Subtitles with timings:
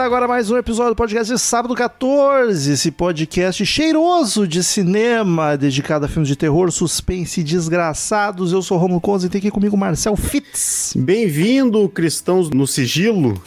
[0.00, 5.58] Começa agora mais um episódio do podcast de Sábado 14, esse podcast cheiroso de cinema,
[5.58, 8.50] dedicado a filmes de terror, suspense e desgraçados.
[8.50, 10.94] Eu sou o Romulo Conza e tem aqui comigo o Marcel Fitz.
[10.96, 13.42] Bem-vindo, cristãos no sigilo.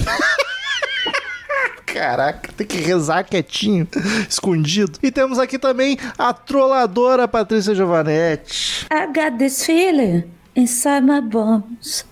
[1.87, 3.87] Caraca, tem que rezar quietinho,
[4.29, 4.99] escondido.
[5.01, 8.85] E temos aqui também a trolladora Patrícia Giovanetti.
[8.91, 12.05] I got this feeling inside my bones.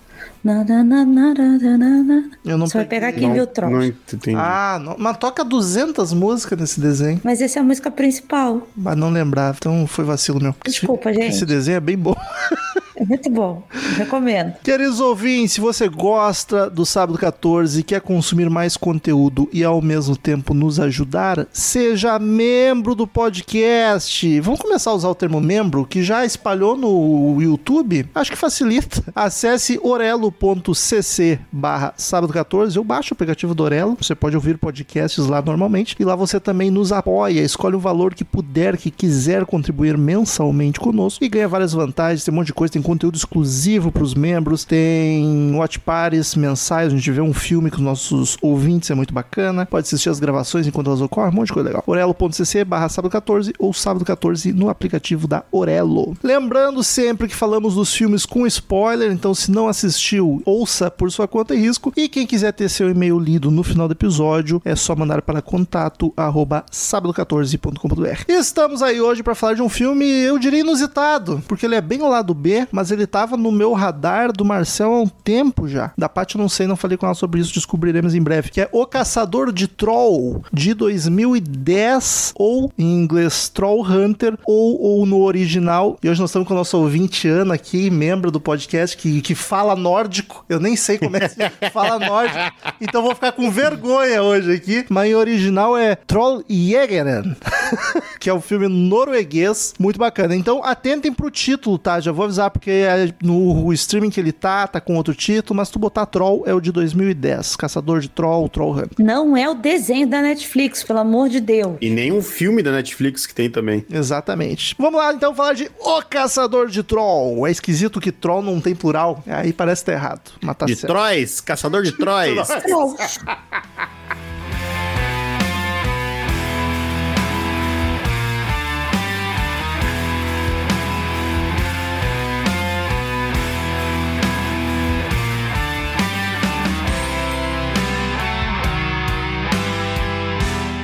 [2.44, 3.70] Eu não Você vai pegar aqui, viu, Troll?
[3.70, 4.36] Não entendi.
[4.36, 8.66] Ah, não, mas toca 200 músicas nesse desenho, Mas essa é a música principal.
[8.76, 10.54] mas não lembrava, então foi vacilo meu.
[10.64, 11.28] Desculpa, gente.
[11.28, 12.14] Esse desenho é bem bom.
[12.96, 13.62] É muito bom.
[13.96, 14.54] Recomendo.
[14.62, 19.80] Queridos ouvintes, se você gosta do Sábado 14 e quer consumir mais conteúdo e ao
[19.80, 24.40] mesmo tempo nos ajudar, seja membro do podcast.
[24.40, 28.08] Vamos começar a usar o termo membro, que já espalhou no YouTube.
[28.14, 29.02] Acho que facilita.
[29.14, 33.96] Acesse orelo.cc barra sábado 14 ou baixe o aplicativo do Orelo.
[34.00, 35.96] Você pode ouvir podcasts lá normalmente.
[35.98, 40.78] E lá você também nos apoia, escolhe o valor que puder, que quiser contribuir mensalmente
[40.78, 42.24] conosco e ganha várias vantagens.
[42.24, 46.92] Tem um monte de coisa, tem conteúdo exclusivo para os membros, tem watch parties mensais,
[46.92, 49.64] a gente vê um filme com os nossos ouvintes, é muito bacana.
[49.64, 51.82] Pode assistir as gravações enquanto elas ocorrem, um monte de coisa legal.
[51.86, 56.14] orelo.cc barra sábado 14 ou sábado 14 no aplicativo da Orelo.
[56.22, 61.26] Lembrando sempre que falamos dos filmes com spoiler, então se não assistiu, ouça por sua
[61.26, 61.94] conta e risco.
[61.96, 65.40] E quem quiser ter seu e-mail lido no final do episódio, é só mandar para
[65.40, 68.24] contato arroba sábado14.com.br.
[68.28, 72.02] Estamos aí hoje para falar de um filme, eu diria inusitado, porque ele é bem
[72.02, 75.92] lado B, mas ele tava no meu radar do Marcel há um tempo já.
[75.96, 78.60] Da parte eu não sei, não falei com ela sobre isso, descobriremos em breve, que
[78.60, 85.20] é O Caçador de Troll, de 2010, ou em inglês Troll Hunter, ou, ou no
[85.22, 85.98] original.
[86.02, 89.34] E hoje nós estamos com o nosso ouvinte Ana aqui, membro do podcast, que, que
[89.34, 90.44] fala nórdico.
[90.48, 91.36] Eu nem sei como é que
[91.70, 94.86] fala nórdico, então vou ficar com vergonha hoje aqui.
[94.88, 97.36] Mas em original é Troll Jägeren,
[98.18, 100.34] que é um filme norueguês, muito bacana.
[100.34, 102.00] Então atentem pro título, tá?
[102.00, 105.68] Já vou avisar, porque é no streaming que ele tá, tá com outro título, mas
[105.68, 107.56] tu botar Troll é o de 2010.
[107.56, 109.04] Caçador de Troll, Troll Hunter.
[109.04, 111.76] Não é o desenho da Netflix, pelo amor de Deus.
[111.80, 113.84] E nem um filme da Netflix que tem também.
[113.90, 114.76] Exatamente.
[114.78, 117.44] Vamos lá então falar de O Caçador de Troll.
[117.48, 119.24] É esquisito que Troll não tem plural.
[119.26, 120.30] Aí parece que tá errado.
[120.40, 120.92] Mas tá De certo.
[120.92, 122.38] Trois, Caçador de Trois.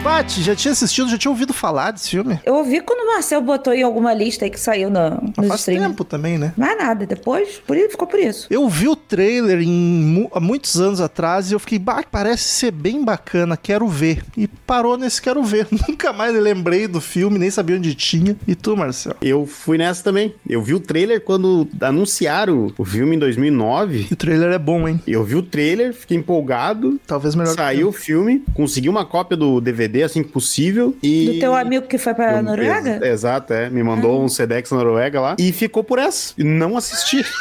[0.09, 2.41] Paty, já tinha assistido, já tinha ouvido falar desse filme?
[2.43, 5.49] Eu ouvi quando o Marcel botou em alguma lista aí que saiu na, Mas nos
[5.49, 6.55] faz tempo também, né?
[6.57, 8.47] Mas nada, depois por isso, ficou por isso.
[8.49, 12.71] Eu vi o trailer em há muitos anos atrás e eu fiquei, bah, parece ser
[12.71, 14.25] bem bacana, quero ver.
[14.35, 15.69] E parou nesse quero ver.
[15.87, 18.35] Nunca mais lembrei do filme, nem sabia onde tinha.
[18.47, 19.15] E tu, Marcel?
[19.21, 20.35] Eu fui nessa também.
[20.49, 24.07] Eu vi o trailer quando anunciaram o filme em 2009.
[24.11, 25.03] E o trailer é bom, hein?
[25.07, 26.99] Eu vi o trailer, fiquei empolgado.
[27.07, 30.97] Talvez melhor que Saiu o filme, consegui uma cópia do DVD assim que possível.
[31.03, 31.26] E...
[31.34, 32.97] Do teu amigo que foi pra Eu- Noruega?
[32.97, 33.69] Ex- Exato, é.
[33.70, 35.36] Me mandou um Sedex Noruega lá.
[35.38, 36.32] E ficou por essa.
[36.38, 37.25] E não assisti.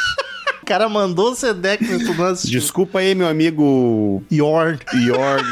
[0.61, 2.59] O cara mandou o Sedex e tu não assistiu.
[2.59, 4.77] Desculpa aí, meu amigo Yorn.
[5.05, 5.45] Jorg.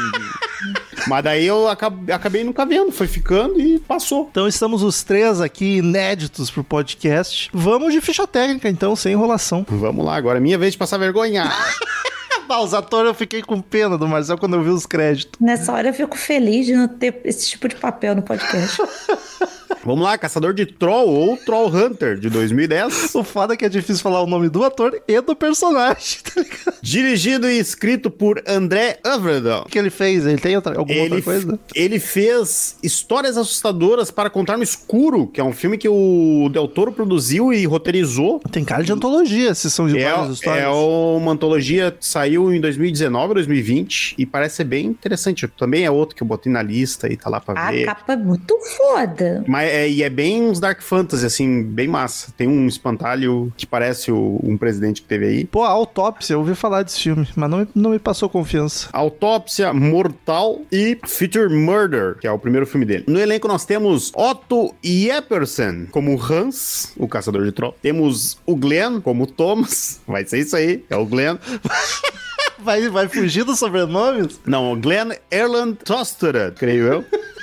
[1.08, 2.92] Mas daí eu acab- acabei nunca vendo.
[2.92, 4.28] Foi ficando e passou.
[4.30, 7.48] Então estamos os três aqui inéditos pro podcast.
[7.50, 9.64] Vamos de ficha técnica, então, sem enrolação.
[9.66, 11.50] Vamos lá, agora é minha vez de passar vergonha.
[12.48, 15.38] Ah, os atores eu fiquei com pena do Marcel quando eu vi os créditos.
[15.40, 18.80] Nessa hora eu fico feliz de não ter esse tipo de papel no podcast.
[19.86, 23.14] Vamos lá, Caçador de Troll ou Troll Hunter, de 2010.
[23.16, 26.40] O foda é que é difícil falar o nome do ator e do personagem, tá
[26.40, 26.74] ligado?
[26.82, 29.62] Dirigido e escrito por André Everton.
[29.62, 30.26] O que ele fez?
[30.26, 31.58] Ele tem outra, alguma Ele, outra coisa?
[31.74, 36.68] ele fez Histórias Assustadoras para Contar no Escuro, que é um filme que o Del
[36.68, 38.40] Toro produziu e roteirizou.
[38.50, 40.64] Tem cara de antologia, se são de É, várias histórias.
[40.64, 45.46] é uma antologia, saiu em 2019, 2020, e parece ser bem interessante.
[45.48, 47.84] Também é outro que eu botei na lista e tá lá pra A ver.
[47.86, 49.44] capa é muito foda.
[49.46, 52.32] Mas é, e é bem uns Dark Fantasy, assim, bem massa.
[52.36, 55.44] Tem um espantalho que parece o- um presidente que teve aí.
[55.44, 58.88] Pô, a Autópsia, eu ouvi falar desse filme, mas não, me- não me passou confiança.
[58.92, 63.04] Autópsia Mortal e Future Murder, que é o primeiro filme dele.
[63.06, 67.74] No elenco nós temos Otto Jeppersen como Hans, o caçador de troll.
[67.82, 70.00] Temos o Glenn como Thomas.
[70.06, 71.36] Vai ser isso aí, é o Glenn.
[72.58, 74.40] Vai, vai fugir dos sobrenomes?
[74.44, 77.04] Não, Glenn Erland Tosterer, creio eu.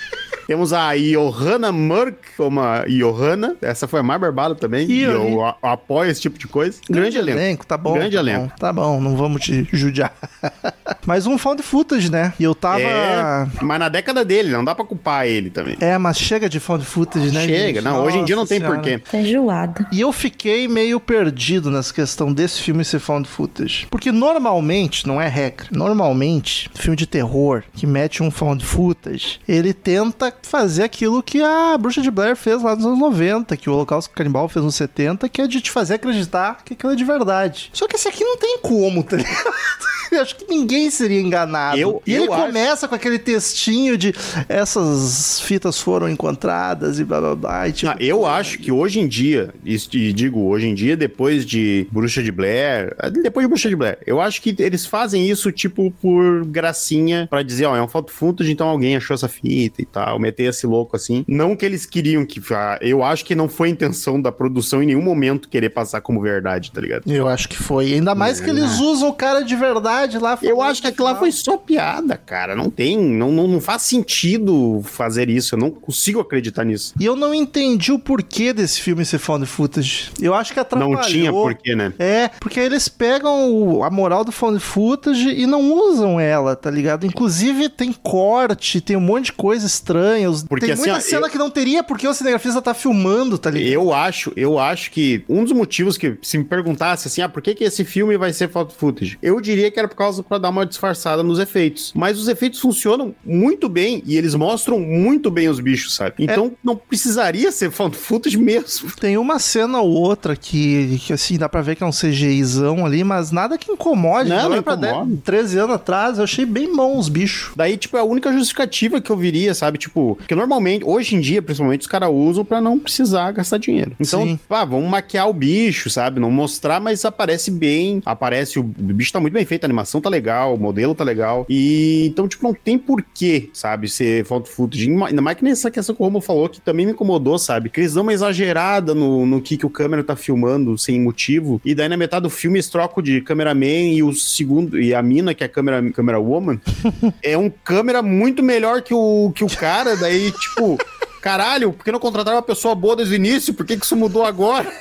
[0.47, 3.55] Temos a Johanna Merck como a Johanna.
[3.61, 4.89] Essa foi a mais barbada também.
[4.89, 6.79] E eu eu a- apoio esse tipo de coisa.
[6.89, 7.65] Grande elenco.
[7.65, 7.93] tá bom.
[7.93, 8.47] Grande tá elenco.
[8.47, 10.13] Bom, tá bom, não vamos te judiar.
[11.05, 12.33] mas um found footage, né?
[12.39, 12.81] E eu tava...
[12.81, 15.77] É, mas na década dele, não dá pra culpar ele também.
[15.79, 17.41] É, mas chega de found footage, né?
[17.45, 17.81] Chega, gente?
[17.81, 18.79] não, hoje em dia não Nossa tem Senhora.
[18.79, 18.97] porquê.
[18.99, 19.87] Tá enjoada.
[19.91, 23.87] E eu fiquei meio perdido nessa questão desse filme ser found footage.
[23.89, 29.73] Porque normalmente, não é regra, normalmente, filme de terror que mete um found footage, ele
[29.73, 33.73] tenta fazer aquilo que a Bruxa de Blair fez lá nos anos 90, que o
[33.73, 37.03] Holocausto Canibal fez nos 70, que é de te fazer acreditar que aquilo é de
[37.03, 37.69] verdade.
[37.73, 39.33] Só que esse aqui não tem como, tá ligado?
[40.11, 41.75] Eu acho que ninguém seria enganado.
[41.75, 44.13] Eu- e ele eu acho- começa com aquele textinho de
[44.47, 47.67] essas fitas foram encontradas e blá blá blá.
[47.67, 49.75] E, tipo, Ah, eu acho que hoje em dia, e
[50.13, 53.97] digo hoje em dia, depois de Bruxa de Blair, ah, depois de Bruxa de Blair,
[54.05, 58.11] eu acho que eles fazem isso, tipo, por gracinha, pra dizer, ó, é um foto
[58.11, 61.23] footage, então alguém achou essa fita e tal, meter esse louco assim.
[61.27, 62.41] Não que eles queriam que.
[62.81, 66.21] Eu acho que não foi a intenção da produção em nenhum momento querer passar como
[66.21, 67.03] verdade, tá ligado?
[67.11, 67.93] Eu acho que foi.
[67.93, 70.37] Ainda mais que eles usam o cara de verdade lá.
[70.41, 72.55] Eu acho que aquilo lá foi só piada, cara.
[72.55, 75.55] Não tem, não, não, não faz sentido fazer isso.
[75.55, 76.93] Eu não consigo acreditar nisso.
[76.99, 80.09] E eu não entendi o porquê desse filme ser found footage.
[80.21, 80.95] Eu acho que atrapalhou.
[80.95, 81.93] Não tinha porquê, né?
[81.99, 86.69] É, porque eles pegam o- a moral do found footage e não usam ela, tá
[86.71, 87.05] ligado?
[87.05, 90.12] Inclusive tem corte, tem um monte de coisa estranha.
[90.27, 92.73] Os- Porque, tem assim, muita ó, cena eu- que não teria porque o cinegrafista tá
[92.73, 93.71] filmando, tá ligado?
[93.73, 97.41] Eu acho, eu acho que um dos motivos que se me perguntasse assim, ah, por
[97.41, 99.17] que que esse filme vai ser foto footage?
[99.21, 101.91] Eu diria que era por causa pra dar uma disfarçada nos efeitos.
[101.95, 106.15] Mas os efeitos funcionam muito bem e eles mostram muito bem os bichos, sabe?
[106.19, 106.23] É.
[106.23, 108.91] Então não precisaria ser foto footage mesmo.
[108.99, 112.85] Tem uma cena ou outra que, que assim, dá pra ver que é um CGIzão
[112.85, 114.29] ali, mas nada que incomode.
[114.29, 115.05] Não, não pra incomoda.
[115.05, 117.51] 10, 13 anos atrás, eu achei bem bom os bichos.
[117.55, 119.77] Daí, tipo, é a única justificativa que eu viria, sabe?
[119.77, 123.95] Tipo, porque normalmente, hoje em dia, principalmente, os caras usam pra não precisar gastar dinheiro.
[123.99, 124.39] Então, Sim.
[124.49, 126.19] ah, vamos maquiar o bicho, sabe?
[126.19, 128.01] Não mostrar, mas aparece bem.
[128.05, 131.45] Aparece, o, bicho tá muito bem feito, a animação tá legal, o modelo tá legal.
[131.49, 133.89] E então, tipo, não tem porquê, sabe?
[133.89, 134.89] Ser foto footage.
[134.89, 137.69] Ainda mais que nessa questão que o Romo falou, que também me incomodou, sabe?
[137.69, 141.61] Que eles dão uma exagerada no, no que, que o câmera tá filmando sem motivo.
[141.63, 145.01] E daí, na metade do filme, eles trocam de cameraman e o segundo, e a
[145.01, 146.59] mina, que é a câmera, câmera woman,
[147.21, 150.77] é um câmera muito melhor que o, que o cara, daí, tipo,
[151.21, 153.53] caralho, por que não contrataram uma pessoa boa desde o início?
[153.53, 154.71] Por que, que isso mudou agora?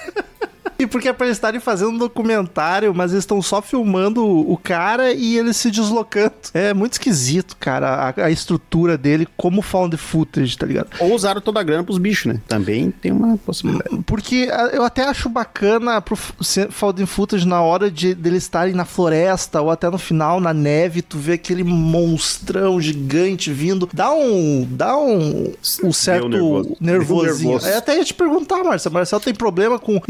[0.82, 4.56] E porque é pra eles estarem fazendo um documentário, mas eles estão só filmando o
[4.56, 6.32] cara e ele se deslocando.
[6.52, 10.88] É muito esquisito, cara, a, a estrutura dele como found footage, tá ligado?
[10.98, 12.40] Ou usaram toda a grana pros bichos, né?
[12.48, 13.96] Também tem uma possibilidade.
[14.04, 19.60] Porque eu até acho bacana pro found footage na hora de deles estarem na floresta
[19.60, 23.88] ou até no final na neve, tu vê aquele monstrão gigante vindo.
[23.92, 24.66] Dá um.
[24.68, 25.52] Dá um.
[25.84, 26.76] Um certo nervoso.
[26.80, 27.58] nervosinho.
[27.64, 28.94] É, até ia te perguntar, Marcelo.
[28.94, 30.00] Marcelo tem problema com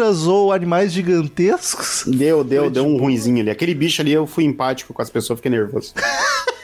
[0.00, 2.04] estruturas ou animais gigantescos?
[2.06, 3.50] Deu, deu, deu um ruinzinho ali.
[3.50, 5.94] Aquele bicho ali, eu fui empático com as pessoas, fiquei nervoso.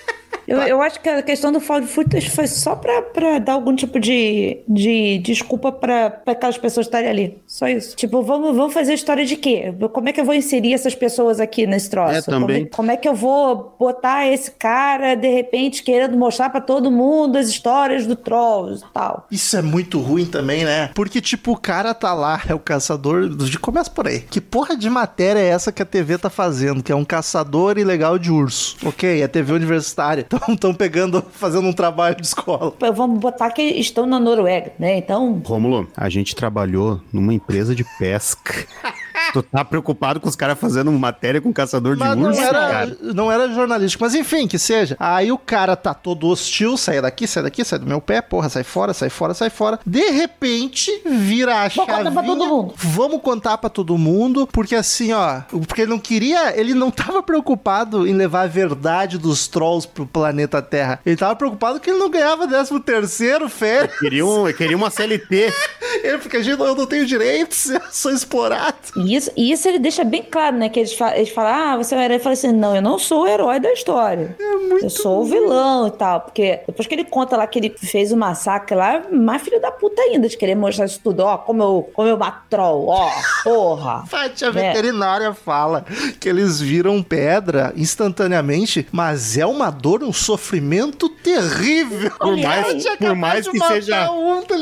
[0.46, 3.74] Eu, eu acho que a questão do found footage foi só pra, pra dar algum
[3.74, 7.42] tipo de, de desculpa pra, pra aquelas pessoas estarem ali.
[7.46, 7.96] Só isso.
[7.96, 9.74] Tipo, vamos, vamos fazer história de quê?
[9.92, 12.14] Como é que eu vou inserir essas pessoas aqui nesse troço?
[12.14, 12.64] É, também.
[12.64, 16.90] Como, como é que eu vou botar esse cara, de repente, querendo mostrar pra todo
[16.90, 19.26] mundo as histórias do Trolls e tal?
[19.30, 20.90] Isso é muito ruim também, né?
[20.94, 23.28] Porque, tipo, o cara tá lá, é o caçador.
[23.28, 23.58] De...
[23.58, 24.20] Começa por aí.
[24.20, 26.82] Que porra de matéria é essa que a TV tá fazendo?
[26.82, 28.76] Que é um caçador ilegal de urso.
[28.84, 30.24] Ok, é TV universitária.
[30.48, 32.72] Estão pegando, fazendo um trabalho de escola.
[32.94, 34.96] Vamos botar que estão na Noruega, né?
[34.98, 38.66] Então, Rômulo, a gente trabalhou numa empresa de pesca
[39.36, 42.52] Tu tá preocupado com os caras fazendo matéria com caçador de Mas não urso, era,
[42.68, 42.96] cara?
[43.02, 44.96] não era jornalístico, mas enfim, que seja.
[44.98, 48.48] Aí o cara tá todo hostil, sai daqui, sai daqui, sai do meu pé, porra,
[48.48, 49.78] sai fora, sai fora, sai fora.
[49.84, 52.12] De repente, vira a Vou contar chavinha.
[52.12, 52.74] pra todo mundo.
[52.76, 57.22] Vamos contar pra todo mundo, porque assim, ó, porque ele não queria, ele não tava
[57.22, 60.98] preocupado em levar a verdade dos trolls pro planeta Terra.
[61.04, 63.98] Ele tava preocupado que ele não ganhava 13 terceiro, férias.
[63.98, 65.52] Queria, um, queria uma CLT.
[66.02, 68.76] Ele fica, gente, eu não tenho direitos, eu sou explorado.
[68.96, 70.68] E isso, e isso ele deixa bem claro, né?
[70.68, 72.16] Que eles, fa eles falam, ah, você é o herói.
[72.16, 74.36] Ele fala assim, não, eu não sou o herói da história.
[74.82, 76.20] eu sou o vilão e tal.
[76.20, 79.70] Porque depois que ele conta lá que ele fez o massacre lá, mais filho da
[79.70, 81.20] puta ainda, de querer mostrar isso tudo.
[81.20, 82.18] Ó, como eu, como eu
[82.48, 83.10] troll, ó,
[83.44, 84.04] porra.
[84.08, 84.50] Fátia É.
[84.50, 85.84] veterinária fala
[86.20, 92.10] que eles viram pedra instantaneamente, mas é uma dor, um sofrimento terrível.
[92.18, 94.10] Por mais, por mais que seja.
[94.10, 94.54] um, tá?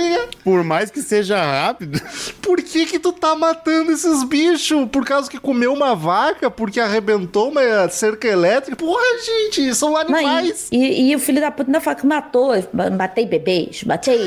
[0.43, 2.01] Por mais que seja rápido.
[2.41, 4.54] Por que que tu tá matando esses bichos?
[4.91, 6.51] Por causa que comeu uma vaca?
[6.51, 8.77] Porque arrebentou uma cerca elétrica?
[8.77, 10.69] Porra, gente, são Não, animais.
[10.71, 12.53] e, e- e o filho da puta ainda fala que matou,
[12.97, 14.27] matei bebês, matei.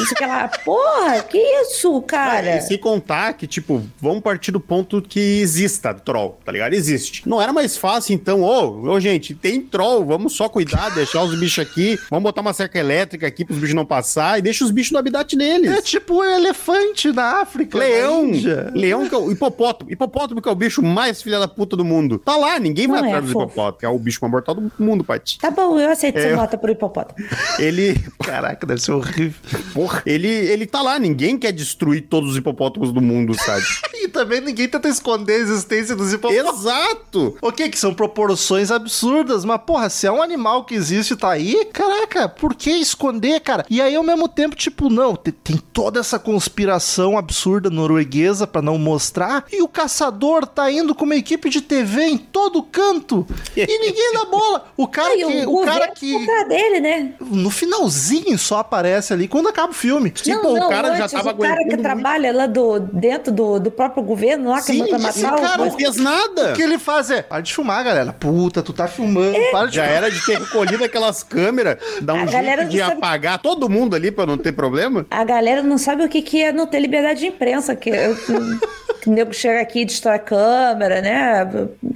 [0.00, 0.48] Isso que ela.
[0.64, 2.56] Porra, que isso, cara?
[2.56, 6.74] E se contar que, tipo, vamos partir do ponto que exista troll, tá ligado?
[6.74, 7.22] Existe.
[7.28, 11.38] Não era mais fácil, então, ô, ô, gente, tem troll, vamos só cuidar, deixar os
[11.38, 14.70] bichos aqui, vamos botar uma cerca elétrica aqui pros bichos não passar e deixa os
[14.70, 15.84] bichos no habitat É deles.
[15.84, 17.78] tipo um elefante na África.
[17.78, 18.70] Leão, na Índia.
[18.74, 21.84] leão que é o hipopótamo, hipopótamo que é o bicho mais filha da puta do
[21.84, 22.18] mundo.
[22.18, 23.44] Tá lá, ninguém vai Não é, atrás do fofo.
[23.46, 25.38] hipopótamo, que é o bicho mais mortal do mundo, Paty.
[25.38, 27.16] Tá bom, eu aceito É, eu- nota pro hipopótamo.
[27.58, 29.34] Ele, Caraca, deve ser horrível.
[29.72, 33.64] porra, ele, ele tá lá, ninguém quer destruir todos os hipopótamos do mundo, sabe?
[33.96, 36.60] E também ninguém tenta esconder a existência dos hipopótamos.
[36.60, 37.36] Exato!
[37.42, 41.30] Ok, que são proporções absurdas, mas porra, se é um animal que existe e tá
[41.30, 43.64] aí, caraca, por que esconder, cara?
[43.68, 48.62] E aí ao mesmo tempo, tipo, não, te- tem toda essa conspiração absurda norueguesa pra
[48.62, 53.26] não mostrar, e o caçador tá indo com uma equipe de TV em todo canto,
[53.56, 54.66] e ninguém dá bola.
[54.76, 57.14] O cara Aí, que, o governo cara tá que atrás dele, né?
[57.20, 60.10] no finalzinho só aparece ali quando acaba o filme.
[60.10, 63.70] Tipo, o cara já antes, tava o cara que trabalha lá do, dentro do, do
[63.70, 65.64] próprio governo lá, que Sim, manda sim, matar cara, o...
[65.66, 66.52] Não fez nada!
[66.52, 68.12] O que ele faz é, para de filmar, galera.
[68.12, 72.26] Puta, tu tá filmando, para de Já era de ter recolhido aquelas câmeras, dar um
[72.26, 75.06] jeito de não sabe- apagar todo mundo ali pra não ter problema.
[75.10, 78.32] A galera não sabe o que, que é não ter liberdade de imprensa, que, que
[79.08, 81.48] o nego chega aqui e destrói a câmera, né?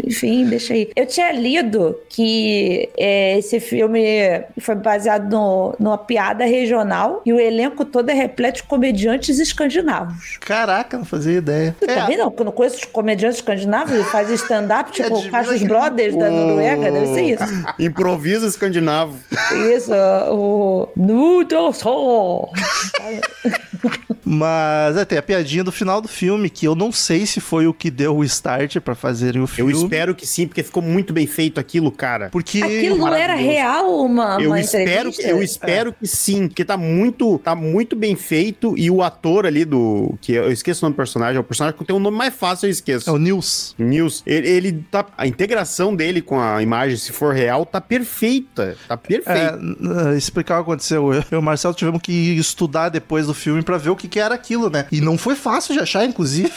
[0.05, 0.91] Enfim, deixa aí.
[0.97, 4.01] Eu tinha lido que é, esse filme
[4.59, 10.39] foi baseado no, numa piada regional e o elenco todo é repleto de comediantes escandinavos.
[10.41, 11.77] Caraca, não fazia ideia.
[11.81, 15.29] Eu também não, porque eu não conheço os comediantes escandinavos e fazem stand-up, tipo de
[15.29, 15.63] o Cassius.
[15.63, 17.45] Brothers da Noruega, deve ser isso.
[17.79, 19.17] Improviso escandinavo.
[19.75, 19.93] Isso,
[20.31, 22.51] o Nutrosol.
[24.25, 27.67] Mas é, tem a piadinha do final do filme, que eu não sei se foi
[27.67, 29.73] o que deu o start pra fazerem o Eu filme.
[29.73, 32.29] espero que sim, porque ficou muito bem feito aquilo, cara.
[32.31, 32.63] Porque.
[32.63, 37.39] Aquilo não era real uma, Eu uma espero, eu espero que sim, porque tá muito,
[37.39, 40.97] tá muito bem feito e o ator ali do, que eu esqueço o nome do
[40.97, 43.09] personagem, é o personagem que tem um nome mais fácil eu esqueço.
[43.09, 43.75] É o News.
[43.79, 48.77] News, ele, ele tá, a integração dele com a imagem, se for real, tá perfeita,
[48.89, 49.59] tá É, perfeita.
[49.61, 51.13] n- explicar o que aconteceu.
[51.15, 54.19] Eu e o Marcelo tivemos que estudar depois do filme pra ver o que, que
[54.21, 54.87] era aquilo, né?
[54.93, 56.51] E não foi fácil de achar, inclusive.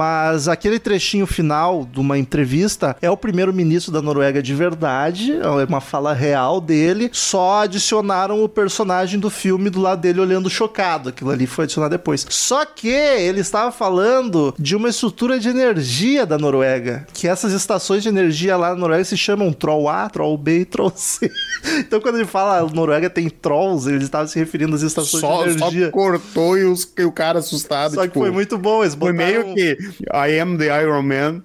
[0.00, 5.64] Mas aquele trechinho final de uma entrevista é o primeiro-ministro da Noruega de verdade, é
[5.68, 7.10] uma fala real dele.
[7.12, 11.10] Só adicionaram o personagem do filme do lado dele olhando chocado.
[11.10, 12.24] Aquilo ali foi adicionado depois.
[12.30, 17.06] Só que ele estava falando de uma estrutura de energia da Noruega.
[17.12, 20.64] Que essas estações de energia lá na Noruega se chamam Troll A, Troll B e
[20.64, 21.30] Troll C.
[21.78, 25.58] Então quando ele fala Noruega tem trolls, ele estava se referindo às estações Só, de
[25.58, 25.90] só energia.
[25.90, 27.96] cortou e, os, e o cara assustado.
[27.96, 29.44] Só que tipo, foi muito bom, eles Foi botaram...
[29.44, 31.42] meio que I am the Iron Man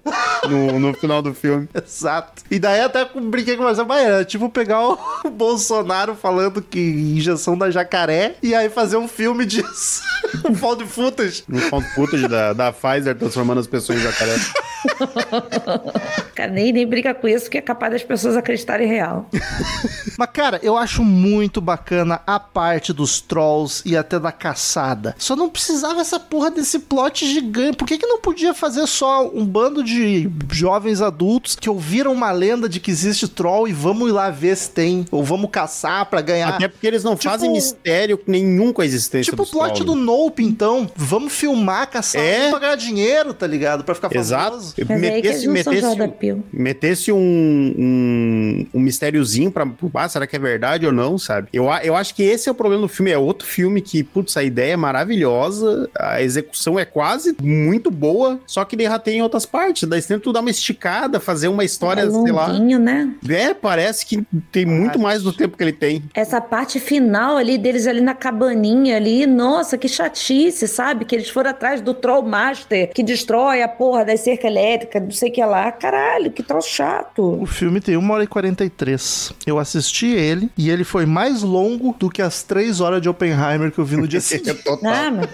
[0.48, 1.68] no, no final do filme.
[1.74, 2.42] Exato.
[2.50, 4.98] E daí até brinquei com o Marcelo, mas é tipo pegar o
[5.30, 10.02] Bolsonaro falando que injeção da jacaré e aí fazer um filme disso.
[10.48, 11.44] um found footage.
[11.48, 14.36] No found footage da, da Pfizer transformando as pessoas em jacaré.
[16.34, 19.28] Cara, nem, nem brinca com isso, que é capaz das pessoas acreditarem real.
[20.18, 25.14] Mas, cara, eu acho muito bacana a parte dos trolls e até da caçada.
[25.18, 27.76] Só não precisava essa porra desse plot gigante.
[27.76, 32.30] Por que, que não podia fazer só um bando de jovens adultos que ouviram uma
[32.32, 35.04] lenda de que existe troll e vamos ir lá ver se tem?
[35.10, 36.48] Ou vamos caçar pra ganhar.
[36.48, 39.92] Até porque eles não Tipo- fazem mistério nenhum com a existência Tipo o plot do
[39.92, 40.04] trolls.
[40.06, 40.90] Nope, então.
[40.96, 42.48] Vamos filmar, caçar É.
[42.50, 43.84] pra ganhar dinheiro, tá ligado?
[43.84, 44.56] Pra ficar Exato.
[44.78, 46.44] Mas é metesse, arrepio.
[46.52, 49.66] Metesse um, um, um mistériozinho pra.
[49.94, 51.48] Ah, será que é verdade ou não, sabe?
[51.52, 53.10] Eu, eu acho que esse é o problema do filme.
[53.10, 58.40] É outro filme que, putz, a ideia é maravilhosa, a execução é quase muito boa,
[58.46, 59.88] só que derratei em outras partes.
[59.88, 62.52] Daí você tenta dar uma esticada, fazer uma história, é sei lá.
[62.52, 63.14] né?
[63.28, 66.02] É, parece que tem muito mais do tempo que ele tem.
[66.14, 71.04] Essa parte final ali deles ali na cabaninha ali, nossa, que chatice, sabe?
[71.04, 75.10] Que eles foram atrás do Troll Master, que destrói a porra da cerca elétrica, não
[75.10, 75.70] sei o que lá.
[75.72, 77.40] Caralho, que troço chato.
[77.42, 79.32] O filme tem 1 hora e 43.
[79.46, 83.70] Eu assisti ele e ele foi mais longo do que as 3 horas de Oppenheimer
[83.70, 84.62] que eu vi no dia seguinte.
[84.62, 84.92] Total.
[84.92, 85.30] Ah, mas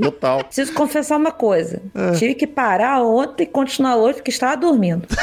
[0.00, 0.44] Total.
[0.44, 1.82] preciso confessar uma coisa.
[2.18, 5.06] Tive que parar ontem e continuar hoje porque estava dormindo.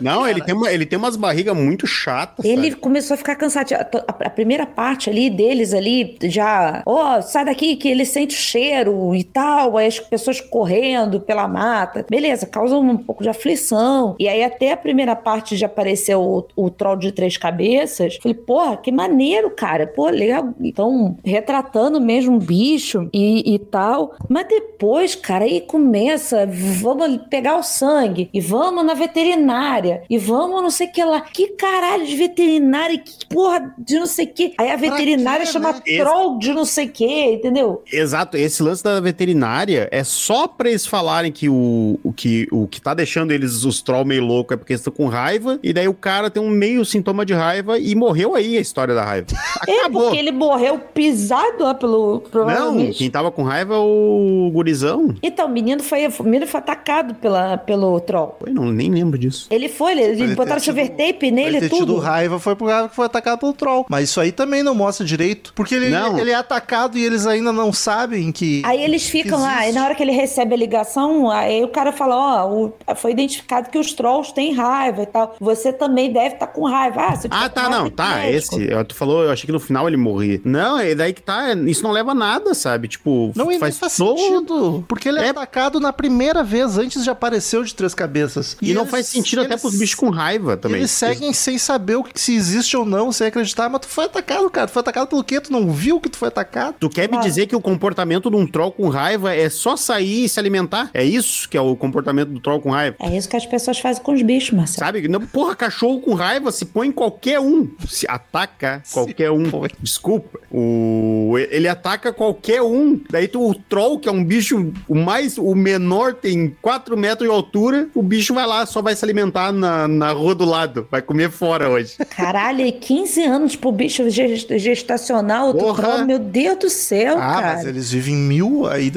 [0.00, 2.44] Não, ele tem, uma, ele tem umas barrigas muito chatas.
[2.44, 2.80] Ele sabe?
[2.80, 3.80] começou a ficar cansativo.
[3.80, 8.38] A, a primeira parte ali deles ali já, ó, sai daqui que ele sente o
[8.38, 12.04] cheiro e tal, aí as pessoas correndo pela mata.
[12.08, 14.14] Beleza, causa um pouco de aflição.
[14.18, 18.34] E aí até a primeira parte de aparecer o, o troll de três cabeças, falei,
[18.34, 19.86] porra, que maneiro, cara.
[19.86, 20.54] Pô, legal.
[20.60, 24.14] Então, retratando mesmo o bicho e, e tal.
[24.28, 30.62] Mas depois, cara, aí começa, vamos pegar o sangue e vamos na veterinária e vamos
[30.62, 31.20] não sei o que lá.
[31.20, 34.54] Que caralho de veterinária, que porra de não sei o que.
[34.58, 35.80] Aí a veterinária quê, chama né?
[35.98, 37.82] troll de não sei o que, entendeu?
[37.92, 42.66] Exato, esse lance da veterinária é só pra eles falarem que o, o, que, o
[42.66, 45.72] que tá deixando eles os troll meio louco é porque eles estão com raiva, e
[45.72, 49.04] daí o cara tem um meio sintoma de raiva e morreu aí a história da
[49.04, 49.28] raiva.
[49.68, 50.04] É Acabou.
[50.04, 52.22] porque ele morreu pisado lá pelo.
[52.32, 55.14] Não, quem tava com raiva é o gurizão.
[55.22, 58.36] Então, o menino foi, o menino foi atacado pela, pelo troll.
[58.46, 59.46] Eu não, nem lembro disso.
[59.50, 61.98] Ele foi, ele, Ele botaram silver tido- tape nele Ele e ter tido tudo.
[61.98, 63.86] raiva foi por causa que foi atacado pelo troll.
[63.88, 65.52] Mas isso aí também não mostra direito.
[65.54, 66.18] Porque ele, Não.
[66.18, 68.62] ele é atacado e eles ainda não sabem que.
[68.64, 71.92] Aí eles ficam lá, e na hora que ele recebe a ligação, aí o cara
[71.92, 75.36] fala: Ó, o- foi identificado que os trolls têm raiva e tal.
[75.40, 77.00] Você também deve estar com raiva.
[77.00, 78.60] Ah, tiver Ah, tá, raiva, não, tá, médico.
[78.60, 80.40] esse, tu falou, eu achei que no final ele morria.
[80.44, 82.88] Não, é daí que tá, isso não leva a nada, sabe?
[82.88, 84.84] Tipo, Não, e faz, faz, todo- sentido.
[84.88, 85.28] Porque ele é, É.
[85.30, 88.56] atacado na primeira vez, antes de aparecer o de três cabeças.
[88.60, 90.78] E, não eles- faz sentido até eles- pros bichos com raiva também.
[90.80, 94.04] Eles seguem sem saber o que se existe ou não, sem acreditar, mas tu foi
[94.06, 94.66] atacado, cara.
[94.66, 95.40] Tu foi atacado pelo quê?
[95.40, 96.76] Tu não viu que tu foi atacado?
[96.80, 97.20] Tu quer me Ah.
[97.20, 100.90] dizer que o comportamento de um troll com raiva é só sair e se alimentar?
[100.94, 102.96] É isso que é o comportamento do troll com raiva?
[103.00, 104.78] É isso que as pessoas fazem com os bichos, Marcelo.
[104.86, 105.08] Sabe?
[105.08, 107.68] Não, porra, cachorro com raiva se põe em qualquer um.
[107.88, 109.50] Se ataca qualquer um.
[109.50, 109.68] põe.
[109.80, 110.38] Desculpa.
[110.50, 113.00] O, ele ataca qualquer um.
[113.10, 115.38] Daí tu, o troll, que é um bicho o mais.
[115.38, 117.88] O menor tem 4 metros de altura.
[117.94, 120.86] O bicho vai lá, só vai se alimentar na, na rua do lado.
[120.90, 121.96] Vai comer fora hoje.
[122.16, 125.82] Caralho, e 15 anos pro bicho gest- gestacional, Porra.
[125.82, 127.54] troll, meu Deus do céu, Ah, cara.
[127.56, 128.90] mas eles vivem mil, aí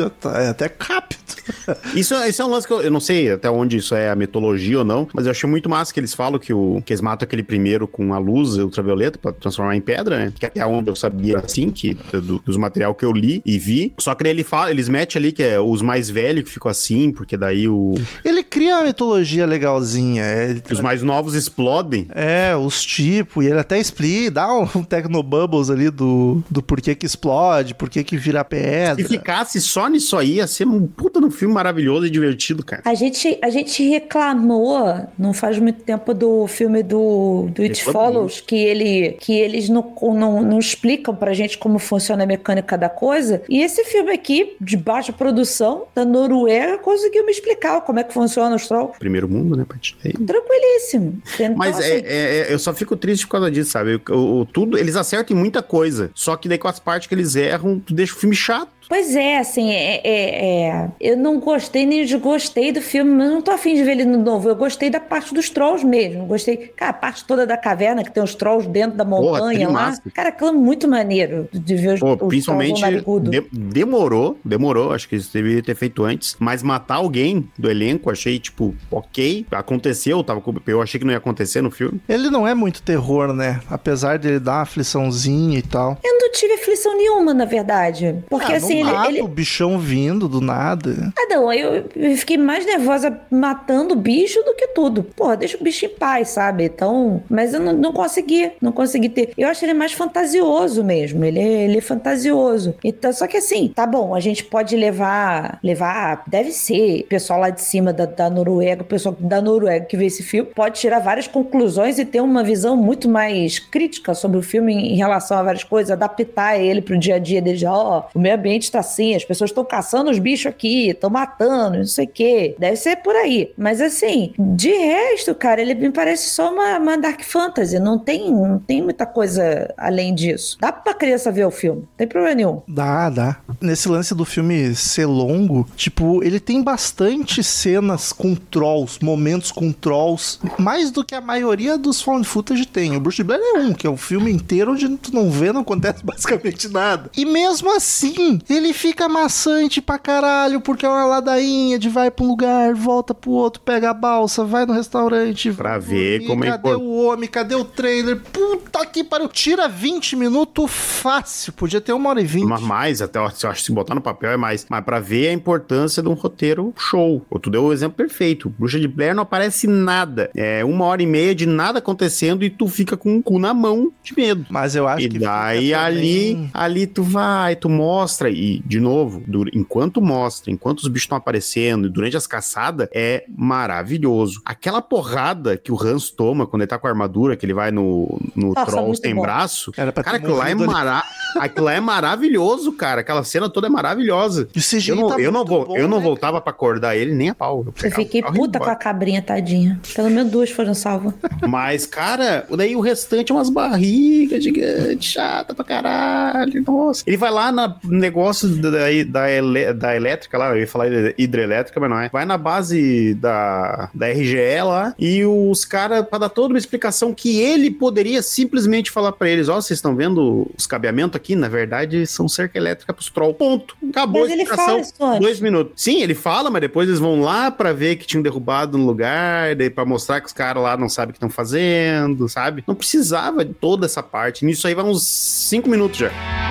[0.44, 1.20] é até rápido.
[1.96, 4.16] Isso, isso é um lance que eu, eu não sei até onde isso é a
[4.16, 7.02] mitologia ou não, mas eu achei muito massa que eles falam que, o, que eles
[7.02, 10.34] matam aquele primeiro com a luz ultravioleta pra transformar em pedra, né?
[10.38, 13.94] Que até onde eu sabia assim, que do- dos material que eu li e vi.
[14.00, 16.70] Só que daí ele fala, eles metem ali que é os mais velhos que ficam
[16.72, 20.24] assim, porque daí o, Ele cria uma mitologia legalzinha.
[20.24, 22.08] É, os mais novos explodem.
[22.14, 27.06] é, os tipos, e ele até explica, dá um Tecnobubbles ali do, do porquê que
[27.06, 29.04] explode, porquê que vira pedra.
[29.04, 32.82] Se ficasse só nisso aí, ia ser um puta num filme maravilhoso e divertido, cara.
[32.86, 38.12] A gente, a gente reclamou, não faz muito tempo, do filme do, do It Reclamou.
[38.14, 42.78] Follows, que, ele, que eles não, não, não explicam pra gente como funciona a mecânica
[42.78, 43.42] da coisa.
[43.50, 48.14] E esse filme aqui, de baixa produção, da Noruega, conseguiu me explicar como é que
[48.14, 48.98] funciona os trolls.
[49.00, 49.96] Primeiro mundo, né, Paty?
[50.04, 51.22] É Tranquilíssimo.
[51.36, 54.02] Então, Mas assim, é, é- é- eu só fico triste por causa disso, sabe?
[54.10, 56.12] O, o- tudo, eles acertam em muita coisa.
[56.14, 58.70] Só que daí com as partes que eles erram, tu deixa o filme chato.
[58.92, 63.42] Pois é, assim, é, é- é- eu não gostei nem desgostei do filme, mas não
[63.42, 64.50] tô afim de ver ele no novo.
[64.50, 66.26] Eu gostei da parte dos trolls mesmo.
[66.26, 69.92] Gostei, cara, a parte toda da caverna, que tem os trolls dentro da montanha lá.
[69.94, 70.02] trimassa.
[70.14, 75.08] Cara, aquilo é muito maneiro de ver os, Pô, os principalmente de- demorou, demorou, acho
[75.08, 80.22] que isso deveria ter feito antes, mas matar alguém do elenco, achei, tipo, ok, aconteceu,
[80.22, 82.02] tava, com- eu achei que não ia acontecer no filme.
[82.10, 83.62] Ele não é muito terror, né?
[83.70, 85.98] Apesar de ele dar uma afliçãozinha e tal.
[86.04, 88.18] Eu não tive aflição nenhuma, na verdade.
[88.30, 91.14] Porque Ah, assim, ele, mata ele- o bichão vindo do nada.
[91.18, 95.04] Ah, não, eu, eu fiquei mais nervosa matando o bicho do que tudo.
[95.04, 96.66] Porra, deixa o bicho em paz, sabe?
[96.66, 97.24] Então.
[97.30, 99.34] Mas eu não, não consegui, não consegui ter.
[99.38, 101.24] Eu acho ele mais fantasioso mesmo.
[101.24, 102.76] Ele é, ele é fantasioso.
[102.84, 105.60] Então, só que assim, tá bom, a gente pode levar.
[105.64, 106.24] Levar.
[106.28, 107.02] Deve ser.
[107.02, 110.24] O pessoal lá de cima da, da Noruega, o pessoal da Noruega que vê esse
[110.24, 114.74] filme, pode tirar várias conclusões e ter uma visão muito mais crítica sobre o filme
[114.74, 117.66] em relação a várias coisas, adaptar ele pro dia a dia dele.
[117.66, 121.78] Ó, oh, o meio ambiente assim, as pessoas estão caçando os bichos aqui, estão matando,
[121.78, 122.56] não sei o quê.
[122.58, 123.52] Deve ser por aí.
[123.58, 127.80] Mas assim, de resto, cara, ele me parece só uma, uma Dark Fantasy.
[127.80, 130.58] Não tem, não tem muita coisa além disso.
[130.60, 132.62] Dá pra criança ver o filme, não tem problema nenhum.
[132.68, 133.38] Dá, dá.
[133.60, 139.72] Nesse lance do filme ser longo, tipo, ele tem bastante cenas com trolls, momentos com
[139.72, 142.96] trolls, mais do que a maioria dos found footage tem.
[142.96, 145.62] O Bruce Blair é um, que é um filme inteiro onde tu não vê, não
[145.62, 147.10] acontece basicamente nada.
[147.16, 152.24] E mesmo assim, ele fica maçante pra caralho, porque é uma ladainha de vai pra
[152.24, 155.52] um lugar, volta pro outro, pega a balsa, vai no restaurante.
[155.52, 157.30] Pra ver como é Cadê o homem?
[157.30, 158.20] Cadê o trailer?
[158.20, 159.28] Puta que pariu.
[159.28, 161.54] Tira 20 minutos fácil.
[161.54, 162.46] Podia ter uma hora e vinte.
[162.46, 164.66] Mas mais, até eu acho que se botar no papel é mais.
[164.70, 167.26] Mas pra ver a importância de um roteiro show.
[167.42, 168.50] Tu deu o exemplo perfeito.
[168.50, 170.30] Bruxa de Blair não aparece nada.
[170.36, 173.54] É uma hora e meia de nada acontecendo e tu fica com o cu na
[173.54, 174.46] mão de medo.
[174.50, 175.20] Mas eu acho e que.
[175.20, 178.30] daí ali, ali tu vai, tu mostra.
[178.30, 179.24] E, de novo,
[179.54, 184.42] enquanto mostra, enquanto os bichos estão aparecendo e durante as caçadas, é maravilhoso.
[184.46, 187.72] Aquela porrada que o Hans toma quando ele tá com a armadura, que ele vai
[187.72, 189.22] no, no Nossa, troll sem bom.
[189.22, 189.72] braço.
[189.72, 191.04] Cara, aquilo lá, é mara...
[191.38, 193.02] aquilo lá é maravilhoso, cara.
[193.02, 194.48] Aquela cena toda é maravilhosa.
[194.56, 196.52] E o CGI eu não, tá eu não, vou, bom, eu não né, voltava pra
[196.52, 197.66] acordar ele nem a pau.
[197.66, 199.80] Eu, eu fiquei puta com a cabrinha, tadinha.
[199.96, 201.14] Pelo menos duas foram salvas.
[201.48, 206.64] Mas, cara, daí o restante é umas barrigas gigantes, chata pra caralho.
[206.66, 207.04] Nossa.
[207.06, 208.70] Ele vai lá no negócio da,
[209.06, 212.10] da, da elétrica lá, eu ia falar hidrelétrica, mas não é.
[212.10, 217.14] Vai na base da, da RGE lá e os caras, pra dar toda uma explicação
[217.14, 221.36] que ele poderia simplesmente falar para eles: Ó, oh, vocês estão vendo os cabeamentos aqui?
[221.36, 223.34] Na verdade, são cerca elétrica pros troll.
[223.34, 223.76] Ponto.
[223.90, 224.78] Acabou mas a explicação.
[224.78, 225.74] Ele fala dois minutos.
[225.76, 229.56] Sim, ele fala, mas depois eles vão lá para ver que tinham derrubado no lugar,
[229.56, 232.64] daí pra mostrar que os caras lá não sabem o que estão fazendo, sabe?
[232.68, 234.46] Não precisava de toda essa parte.
[234.46, 236.51] Nisso aí vai uns cinco minutos já.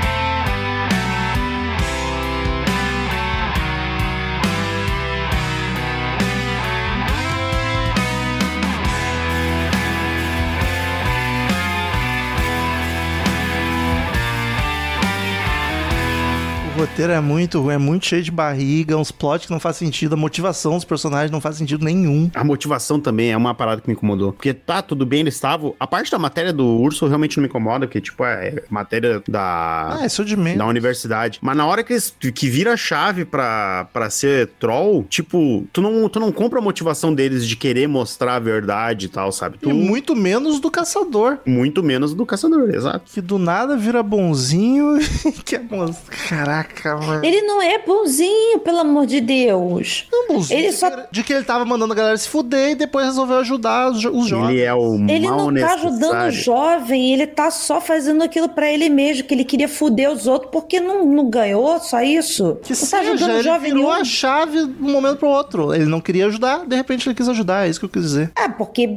[16.81, 20.15] Roteiro é muito ruim, é muito cheio de barriga, uns plots que não faz sentido,
[20.15, 22.31] a motivação dos personagens não faz sentido nenhum.
[22.35, 24.33] A motivação também é uma parada que me incomodou.
[24.33, 25.75] Porque tá, tudo bem, eles estavam.
[25.79, 29.99] A parte da matéria do urso realmente não me incomoda, porque, tipo, é matéria da.
[30.01, 30.59] Ah, isso de menos.
[30.59, 31.39] Da universidade.
[31.43, 35.83] Mas na hora que, eles, que vira a chave pra, pra ser troll, tipo, tu
[35.83, 39.59] não, tu não compra a motivação deles de querer mostrar a verdade e tal, sabe?
[39.59, 39.69] Tu...
[39.69, 41.39] E muito menos do caçador.
[41.45, 43.11] Muito menos do caçador, exato.
[43.13, 46.17] Que do nada vira bonzinho e quer mostrar.
[46.29, 46.70] Caraca.
[46.75, 47.25] Caraca, mano.
[47.25, 50.07] Ele não é bonzinho, pelo amor de Deus.
[50.11, 50.59] Não, bonzinho.
[50.59, 50.91] Ele só...
[51.11, 54.29] De que ele tava mandando a galera se fuder e depois resolveu ajudar os, os
[54.29, 54.51] jovens.
[54.51, 58.71] Ele é o Ele não tá ajudando o jovem, ele tá só fazendo aquilo para
[58.71, 62.59] ele mesmo, que ele queria fuder os outros porque não, não ganhou, só isso.
[62.63, 64.01] Que não tá seja, tá ajudando o jovem virou nenhum.
[64.01, 65.75] a chave de um momento pro outro.
[65.75, 68.33] Ele não queria ajudar, de repente ele quis ajudar, é isso que eu quis dizer.
[68.37, 68.89] É, porque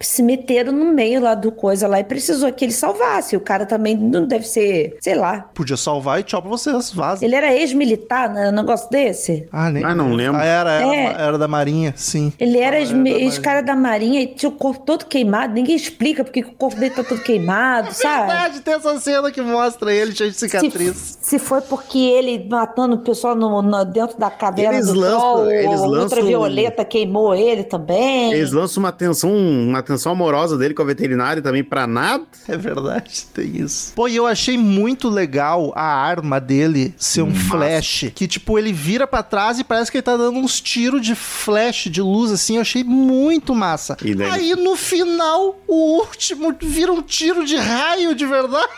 [0.00, 3.36] se meteram no meio lá do coisa lá e precisou que ele salvasse.
[3.36, 5.40] O cara também não deve ser, sei lá.
[5.54, 7.24] Podia salvar e tchau pra vocês vaza.
[7.24, 8.48] Ele era ex-militar, né?
[8.48, 9.48] Um negócio desse?
[9.52, 9.84] Ah, nem.
[9.84, 10.40] Ah, não lembro.
[10.40, 11.16] Ah, era, era, é.
[11.18, 12.32] era, da Marinha, sim.
[12.38, 15.52] Ele era ex-cara da, da, Marinha e tinha o corpo todo queimado.
[15.52, 18.26] Ninguém explica porque o corpo dele tá todo queimado, sabe?
[18.26, 21.18] Verdade, tem essa cena que mostra ele cheio de cicatriz.
[21.20, 24.98] Se, se foi porque ele matando o pessoal no, no dentro da caverna eles do
[24.98, 28.32] lançam, sol, eles lançam, ultravioleta queimou ele também.
[28.32, 32.24] Eles lançam uma tensão, uma tensão amorosa dele com a veterinária também pra nada.
[32.48, 33.92] É verdade, tem isso.
[33.94, 38.10] Pô, e eu achei muito legal a arma dele dele ser um flash.
[38.14, 41.14] Que, tipo, ele vira para trás e parece que ele tá dando uns tiros de
[41.14, 42.56] flash, de luz, assim.
[42.56, 43.96] Eu achei muito massa.
[44.32, 48.68] Aí, no final, o último vira um tiro de raio de verdade.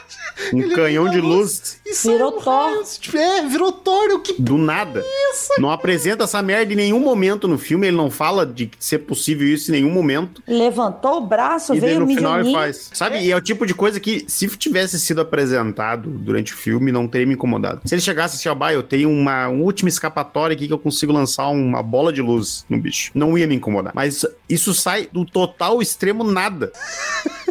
[0.53, 1.79] Um ele canhão de luz.
[1.85, 2.85] luz virou um Thor.
[3.15, 4.21] É, virou Thor.
[4.21, 5.05] Que Do nada.
[5.33, 7.87] Isso, não apresenta essa merda em nenhum momento no filme.
[7.87, 10.43] Ele não fala de ser possível isso em nenhum momento.
[10.47, 12.91] Levantou o braço, e veio no final ele faz.
[12.93, 13.17] Sabe?
[13.17, 13.25] É.
[13.25, 17.07] E é o tipo de coisa que, se tivesse sido apresentado durante o filme, não
[17.07, 17.83] teria me incomodado.
[17.85, 20.79] Se ele chegasse assim, ó, bah, eu tenho uma, uma última escapatória aqui que eu
[20.79, 23.11] consigo lançar uma bola de luz no bicho.
[23.15, 23.93] Não ia me incomodar.
[23.95, 26.73] Mas isso sai do total extremo nada.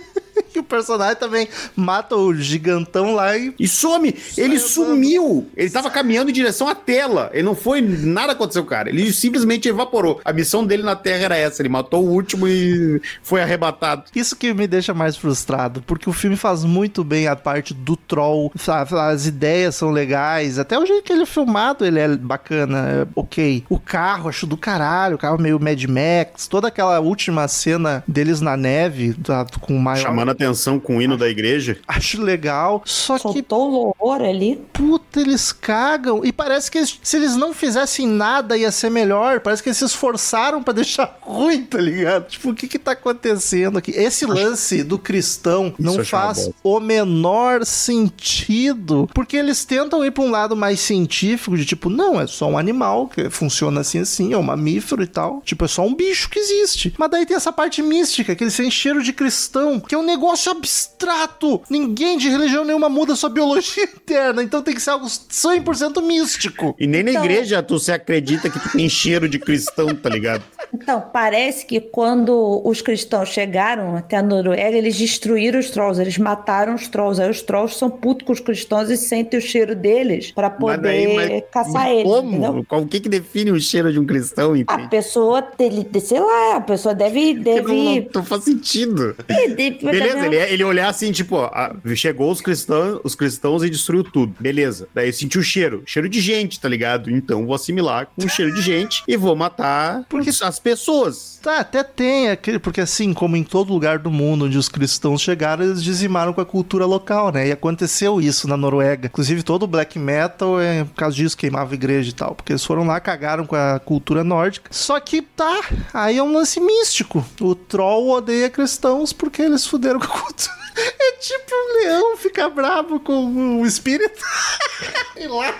[0.57, 3.53] que o personagem também mata o gigantão lá e.
[3.59, 4.15] E some!
[4.37, 5.47] Ele sumiu!
[5.55, 7.29] Ele tava caminhando em direção à tela.
[7.33, 7.81] Ele não foi.
[7.81, 8.89] Nada aconteceu, cara.
[8.89, 10.19] Ele simplesmente evaporou.
[10.25, 11.61] A missão dele na Terra era essa.
[11.61, 14.05] Ele matou o último e foi arrebatado.
[14.15, 17.95] Isso que me deixa mais frustrado, porque o filme faz muito bem a parte do
[17.95, 18.51] troll.
[18.67, 20.57] As ideias são legais.
[20.57, 22.77] Até o jeito que ele é filmado, ele é bacana.
[22.87, 23.63] É ok.
[23.69, 25.15] O carro, acho do caralho.
[25.15, 26.47] O carro meio Mad Max.
[26.47, 30.01] Toda aquela última cena deles na neve, tá, com o maior.
[30.01, 31.77] Chamando atenção canção com o hino da igreja.
[31.87, 32.81] Acho legal.
[32.85, 34.59] Só que, Soltou o louvor ali.
[34.73, 36.23] puta, eles cagam.
[36.23, 39.39] E parece que eles- se eles não fizessem nada ia ser melhor.
[39.41, 42.27] Parece que eles se esforçaram pra deixar ruim, tá ligado?
[42.27, 43.91] Tipo, o que que tá acontecendo aqui?
[43.91, 49.09] Esse lance do cristão não faz o menor sentido.
[49.13, 52.57] Porque eles tentam ir pra um lado mais científico, de tipo, não, é só um
[52.57, 55.41] animal que funciona assim assim, é um mamífero e tal.
[55.43, 56.93] Tipo, é só um bicho que existe.
[56.97, 60.05] Mas daí tem essa parte mística, que eles têm cheiro de cristão, que é um
[60.05, 61.61] negócio abstrato.
[61.69, 66.75] Ninguém de religião nenhuma muda sua biologia interna, então tem que ser algo 100% místico.
[66.79, 70.09] E nem na Então- igreja tu se acredita que tu tem cheiro de cristão, tá
[70.09, 70.43] ligado?
[70.73, 76.17] Então, parece que quando os cristãos chegaram até a Noruega, eles destruíram os trolls, eles
[76.17, 77.21] mataram os trolls.
[77.21, 80.59] Aí os trolls são putos com os cristãos e sentem o cheiro deles pra Mas
[80.59, 82.29] poder daí, mas- caçar mas eles, Como?
[82.29, 82.65] entendeu?
[82.67, 84.89] Qual- O que que define o cheiro de um cristão, A entende?
[84.89, 87.35] pessoa, dele, sei lá, a pessoa deve.
[87.35, 89.15] Porque não, deve, não, não faz sentido.
[89.27, 91.49] deve- Beleza, deve- ele, ele olhar assim, tipo, ó,
[91.95, 94.35] chegou os cristãos, os cristãos e destruiu tudo.
[94.39, 94.87] Beleza.
[94.93, 95.83] Daí sentiu o cheiro.
[95.85, 97.09] Cheiro de gente, tá ligado?
[97.09, 101.39] Então vou assimilar com o cheiro de gente e vou matar Porque- as pessoas.
[101.41, 105.21] Tá, até tem aquele, porque assim, como em todo lugar do mundo onde os cristãos
[105.21, 107.47] chegaram, eles dizimaram com a cultura local, né?
[107.47, 109.07] E aconteceu isso na Noruega.
[109.07, 112.35] Inclusive, todo o black metal é por causa disso, queimava igreja e tal.
[112.35, 114.69] Porque eles foram lá, cagaram com a cultura nórdica.
[114.73, 115.61] Só que tá,
[115.93, 117.23] aí é um lance místico.
[117.39, 120.57] O troll odeia cristãos porque eles fuderam com a cultura.
[120.77, 124.21] É tipo um leão ficar bravo com o espírito.
[125.17, 125.51] e lá.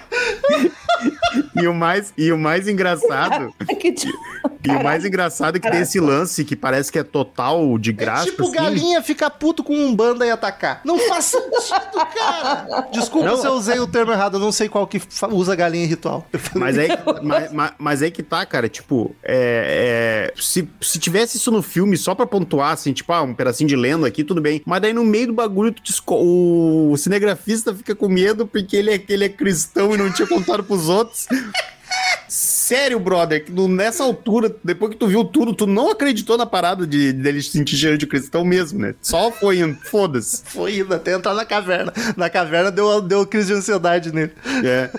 [1.55, 4.17] E o mais, e o mais engraçado, que tipo,
[4.67, 7.89] e o mais engraçado é que tem esse lance que parece que é total de
[7.91, 8.25] É graça.
[8.25, 8.51] tipo assim.
[8.53, 10.81] galinha ficar puto com um banda e atacar.
[10.83, 12.87] Não faz sentido, cara.
[12.91, 13.37] Desculpa Não.
[13.37, 15.01] se eu usei o termo errado, eu não sei qual que
[15.31, 16.25] usa galinha em ritual.
[16.55, 16.89] Mas aí,
[17.23, 21.61] mas, mas, mas aí que tá, cara, tipo, é, é, se, se tivesse isso no
[21.61, 24.61] filme só pra pontuar, assim, tipo, ah, um pedacinho de lenda aqui, tudo bem.
[24.65, 25.73] Mas daí no meio do bagulho,
[26.09, 30.63] o cinegrafista fica com medo porque ele é, ele é cristão e não tinha contado
[30.63, 31.27] pros outros.
[32.67, 36.85] Sério, brother, que nessa altura, depois que tu viu tudo, tu não acreditou na parada
[36.85, 38.93] de dele sentir cheiro de cristão mesmo, né?
[39.01, 40.43] Só foi indo, foda-se.
[40.57, 41.93] Foi indo até entrar na caverna.
[42.17, 44.33] Na caverna deu, deu crise de ansiedade nele.
[44.65, 44.89] É.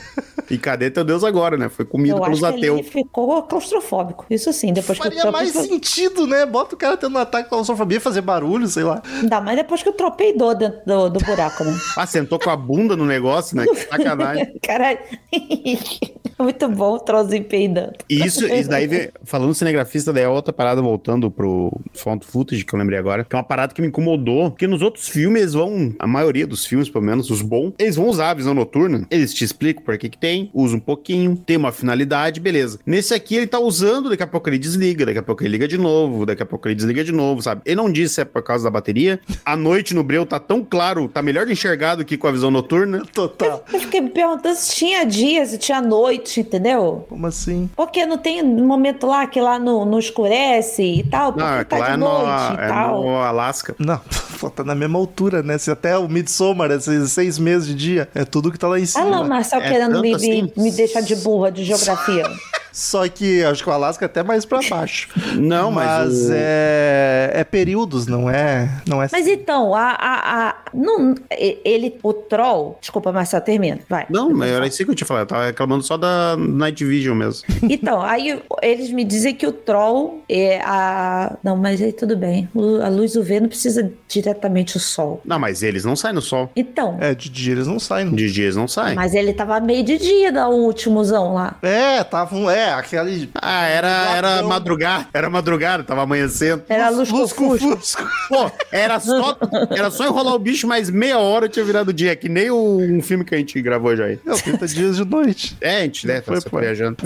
[0.51, 1.69] E cadê teu Deus agora, né?
[1.69, 2.79] Foi comido eu pelos acho que ateus.
[2.79, 4.25] ele ficou claustrofóbico.
[4.31, 6.47] Isso sim, depois que o Faria mais sentido, né?
[6.47, 9.03] Bota o cara tendo um ataque com claustrofobia, fazer barulho, sei lá.
[9.21, 11.79] Ainda mais depois que o tropeidou dentro do, do buraco, né?
[11.97, 13.67] Ah, sentou com a bunda no negócio, né?
[13.67, 14.59] Que sacanagem.
[14.63, 14.99] Caralho.
[16.39, 17.95] Muito bom o trollzinho peidando.
[18.09, 22.75] E isso, isso daí, falando cinegrafista, daí é outra parada voltando pro found footage, que
[22.75, 25.55] eu lembrei agora, que é uma parada que me incomodou, porque nos outros filmes eles
[25.55, 29.07] vão, a maioria dos filmes, pelo menos, os bons, eles vão usar a visão noturna,
[29.11, 32.79] eles te explicam por que que tem, usa um pouquinho, tem uma finalidade, beleza.
[32.87, 35.67] Nesse aqui ele tá usando, daqui a pouco ele desliga, daqui a pouco ele liga
[35.67, 37.63] de novo, daqui a pouco ele desliga de novo, sabe?
[37.65, 40.65] Ele não disse se é por causa da bateria, a noite no breu tá tão
[40.65, 43.65] claro, tá melhor de enxergar do que com a visão noturna, Total.
[43.73, 47.07] Eu fiquei me perguntando se tinha dia, se tinha noite, entendeu?
[47.09, 47.71] Como assim?
[47.77, 51.59] Porque não tem um momento lá que lá no, no escurece e tal, porque não,
[51.59, 53.03] é, tá lá de é no, noite e é tal.
[53.03, 53.75] no Alasca.
[53.79, 54.01] Não,
[54.55, 55.59] tá na mesma altura, né?
[55.59, 58.87] Se até o Midsommar, esses seis meses de dia, é tudo que tá lá em
[58.87, 59.05] cima.
[59.05, 60.43] Ah, não, Marcel É querendo me, assim?
[60.57, 62.25] me, me deixar de burra de geografia.
[62.79, 65.09] Só que acho que o Alasca é até mais pra baixo.
[65.35, 70.49] Não, mas, mas o- é, é períodos, não é, não é Mas então, a, a,
[70.49, 72.79] a, não, ele, o troll.
[72.81, 73.81] Desculpa, Marcel, termina.
[73.89, 74.07] Vai.
[74.09, 75.23] Não, mas era isso que eu tinha falado.
[75.25, 77.43] Eu tava reclamando só da Night Vision mesmo.
[77.69, 81.37] Então, aí eles me dizem que o troll é a.
[81.43, 82.49] Não, mas aí tudo bem.
[82.85, 85.21] A luz UV não precisa diretamente o sol.
[85.25, 86.51] Não, mas eles não saem no sol.
[86.57, 86.97] Então.
[87.01, 88.11] É, de dia eles não saem.
[88.15, 88.95] De dia eles não saem.
[88.95, 91.57] Mas ele tava meio de dia da últimozão lá.
[91.63, 92.49] É, tava um.
[92.51, 93.31] É, aquele.
[93.35, 95.07] Ah, era, era madrugada.
[95.13, 96.63] Era madrugada, tava amanhecendo.
[96.69, 97.59] Era luz, fusco.
[97.59, 98.03] fusco.
[98.29, 99.37] Pô, era só,
[99.71, 102.79] era só enrolar o bicho mais meia hora eu tinha virado dia, que nem o,
[102.79, 104.19] um filme que a gente gravou já aí.
[104.27, 105.57] É, 30 dias de noite.
[105.61, 106.59] É, a gente, né, tá Foi, pô.
[106.61, 106.97] viajando.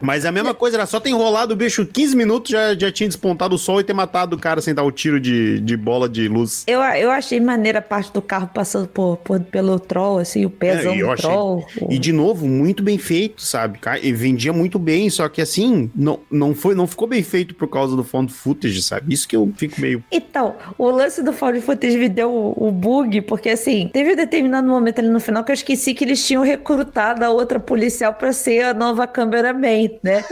[0.00, 3.08] Mas a mesma coisa, era só ter enrolado o bicho 15 minutos, já, já tinha
[3.08, 6.08] despontado o sol e ter matado o cara sem dar o tiro de, de bola
[6.08, 6.64] de luz.
[6.66, 10.50] Eu, eu achei maneira a parte do carro passando por, por- pelo troll, assim, o
[10.50, 11.66] pezão É, e do achei- troll.
[11.90, 13.78] E de novo, muito bem feito, sabe?
[14.02, 17.68] E vendia muito bem, só que assim, não, não, foi, não ficou bem feito por
[17.68, 19.12] causa do found footage, sabe?
[19.14, 20.02] Isso que eu fico meio.
[20.10, 24.16] Então, o lance do Found Footage me deu o, o bug, porque assim, teve um
[24.16, 28.12] determinado momento ali no final que eu esqueci que eles tinham recrutado a outra policial
[28.14, 30.24] pra ser a nova cameraman, né?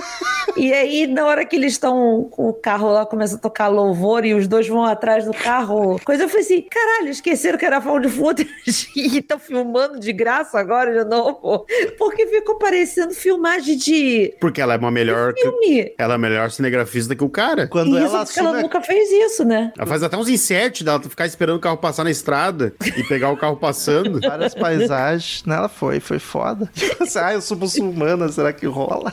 [0.57, 4.25] E aí, na hora que eles estão com o carro lá, começa a tocar louvor
[4.25, 6.01] e os dois vão atrás do carro.
[6.05, 8.51] Coisa eu falei assim: caralho, esqueceram que era found footage
[8.95, 11.67] e estão filmando de graça agora de novo.
[11.99, 14.35] Porque ficou parecendo filmagem de.
[14.41, 15.35] Porque ela é uma melhor.
[15.35, 15.93] Filme.
[15.99, 17.67] Ela é melhor cinegrafista que o cara.
[17.67, 19.73] Quando Isso ela porque ela assume nunca fez isso, né?
[19.77, 23.31] Ela faz até uns inserts dela ficar esperando o carro passar na estrada e pegar
[23.31, 24.21] o carro passando.
[24.21, 25.45] várias paisagens.
[25.45, 25.57] Né?
[25.57, 26.71] Ela foi, foi foda.
[27.17, 29.13] ah, eu sou muçulmana, será que rola?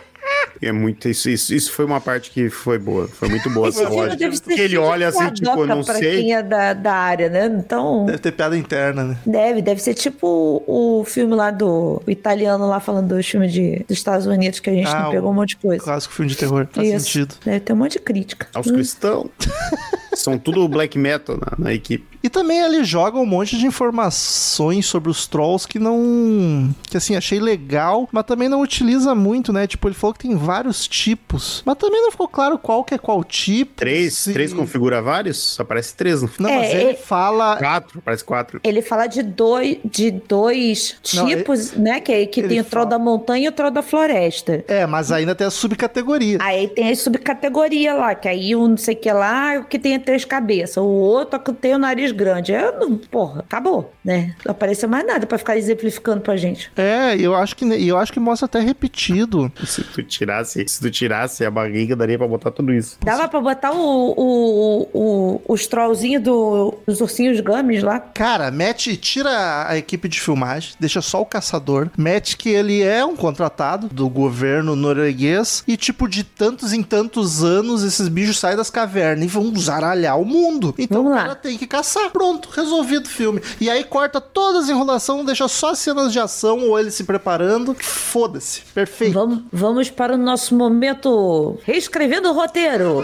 [0.61, 1.09] É muito.
[1.09, 3.07] Isso, isso, isso foi uma parte que foi boa.
[3.07, 4.29] Foi muito boa essa lógica.
[4.29, 6.17] Porque ele olha assim, tipo, não pra sei.
[6.17, 7.45] quem é da, da área, né?
[7.47, 8.05] Então.
[8.05, 9.17] Deve ter piada interna, né?
[9.25, 13.83] Deve, deve ser tipo o, filme lá do o italiano lá falando dos filmes de,
[13.87, 15.83] dos Estados Unidos que a gente Ah, não pegou um monte de coisa.
[15.83, 16.67] Clássico filme de terror.
[16.71, 17.05] Faz Isso.
[17.05, 17.35] sentido.
[17.43, 18.47] Deve ter um monte de crítica.
[18.53, 19.29] Aos cristãos.
[20.13, 22.11] São tudo black metal na, na equipe.
[22.23, 26.69] E também ele joga um monte de informações sobre os trolls que não.
[26.83, 29.65] que assim, achei legal, mas também não utiliza muito, né?
[29.65, 30.50] Tipo, ele falou que tem vários
[30.87, 33.73] tipos, mas também não ficou claro qual que é qual tipo.
[33.75, 35.37] Três, se- três configura vários?
[35.37, 36.21] Só parece três.
[36.21, 36.29] No...
[36.39, 37.57] Não, É, mas ele é- fala.
[37.57, 38.59] Quatro, parece quatro.
[38.63, 41.99] Ele fala de dois, de dois Não, tipos, né?
[41.99, 44.63] Que, que ele tem o troll fala- da montanha e o troll da floresta.
[44.67, 46.37] É, mas ainda tem a subcategoria.
[46.41, 49.79] Aí tem as subcategorias lá, que aí um não sei o que lá, o que
[49.79, 52.51] tem três cabeças, o outro que tem o nariz grande.
[52.51, 54.35] Eu não, porra, acabou, né?
[54.45, 56.71] Não apareceu mais nada pra ficar exemplificando pra gente.
[56.75, 59.51] É, eu acho que eu acho que mostra até repetido.
[59.65, 60.03] Se tu
[60.41, 62.97] tirasse, se tu tirasse a barriga, daria pra botar tudo isso.
[63.03, 67.99] Dava pra botar o, o, o, os trollzinhos do, dos ursinhos gummies lá.
[67.99, 73.05] Cara, mete, tira a equipe de filmagem, deixa só o caçador, mete que ele é
[73.05, 78.57] um contratado do governo norueguês e, tipo, de tantos em tantos anos esses bichos saem
[78.57, 80.73] das cavernas e vão zaralhar o mundo.
[80.77, 81.21] Então Vamos o lá.
[81.23, 82.09] cara tem que caçar.
[82.11, 83.41] Pronto, resolvido o filme.
[83.59, 87.75] E aí corta todas as enrolações, deixa só cenas de ação ou ele se preparando.
[87.79, 88.61] Foda-se.
[88.73, 89.13] Perfeito.
[89.13, 93.03] Vamos, vamos para o nosso momento reescrevendo o roteiro.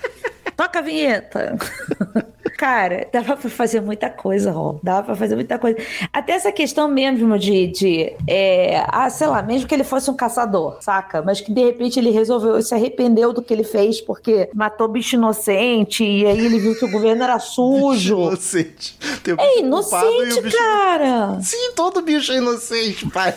[0.54, 1.56] Toca a vinheta.
[2.56, 4.78] Cara, dava pra fazer muita coisa, Rô.
[4.82, 5.76] Dava pra fazer muita coisa.
[6.12, 10.14] Até essa questão mesmo de, de é, ah, sei lá, mesmo que ele fosse um
[10.14, 11.20] caçador, saca?
[11.22, 15.16] Mas que de repente ele resolveu, se arrependeu do que ele fez porque matou bicho
[15.16, 18.14] inocente e aí ele viu que o governo era sujo.
[18.28, 18.96] Inocente.
[19.02, 21.38] É bicho culpado e o inocente, bicho- cara.
[21.42, 23.34] Sim, todo bicho é inocente, pai.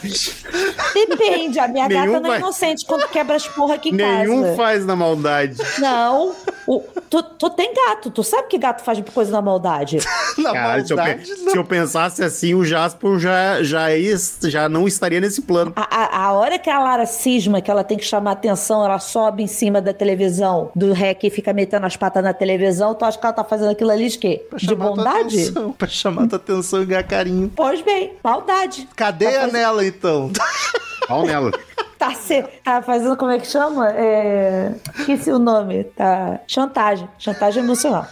[0.94, 1.60] Depende.
[1.60, 4.56] A minha Nenhum gata não é inocente quando quebra as porra aqui em Nenhum casa.
[4.56, 5.58] faz na maldade.
[5.80, 6.34] Não.
[6.68, 9.98] O- tu, tu tem gato, tu sabe que gato faz coisa na maldade.
[10.38, 11.52] Na Caralho, se eu, maldade, não.
[11.52, 13.88] se eu pensasse assim, o Jasper já, já,
[14.44, 15.74] já não estaria nesse plano.
[15.76, 19.00] A, a, a hora que a Lara cisma, que ela tem que chamar atenção, ela
[19.00, 23.04] sobe em cima da televisão do REC e fica metendo as patas na televisão, tu
[23.04, 24.46] acha que ela tá fazendo aquilo ali de quê?
[24.50, 25.42] Pra De bondade?
[25.44, 27.52] atenção, pra chamar tua atenção e ganhar carinho.
[27.56, 28.88] Pois bem, maldade.
[28.96, 30.32] Cadeia Tá fazendo- nela, então.
[31.08, 31.52] Pau nela.
[32.00, 33.90] Tá, se, tá fazendo, como é que chama?
[33.92, 34.72] É...
[35.00, 35.84] Esqueci o nome.
[35.84, 36.40] Tá.
[36.48, 37.10] Chantagem.
[37.20, 38.08] Chantagem emocional.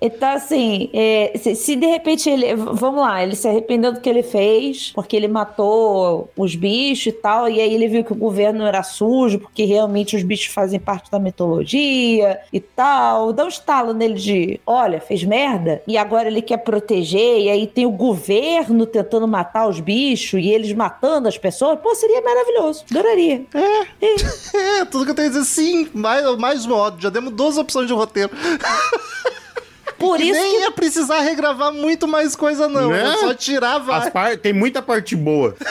[0.00, 2.54] Então, assim, é, se, se de repente ele.
[2.54, 7.12] Vamos lá, ele se arrependeu do que ele fez, porque ele matou os bichos e
[7.12, 10.78] tal, e aí ele viu que o governo era sujo, porque realmente os bichos fazem
[10.78, 13.32] parte da mitologia e tal.
[13.32, 17.66] Dá um estalo nele de: olha, fez merda, e agora ele quer proteger, e aí
[17.66, 21.78] tem o governo tentando matar os bichos e eles matando as pessoas.
[21.80, 22.84] Pô, seria maravilhoso.
[22.90, 23.44] Adoraria.
[23.54, 25.88] É, tudo que eu tenho a dizer, sim.
[25.92, 27.00] Mais, mais modo.
[27.00, 28.30] Já demos duas opções de roteiro.
[29.98, 32.90] Por E isso nem que ia precisar regravar muito mais coisa, não.
[32.90, 33.02] Né?
[33.14, 33.34] É só
[33.80, 34.12] várias.
[34.12, 35.56] par- Tem muita parte boa.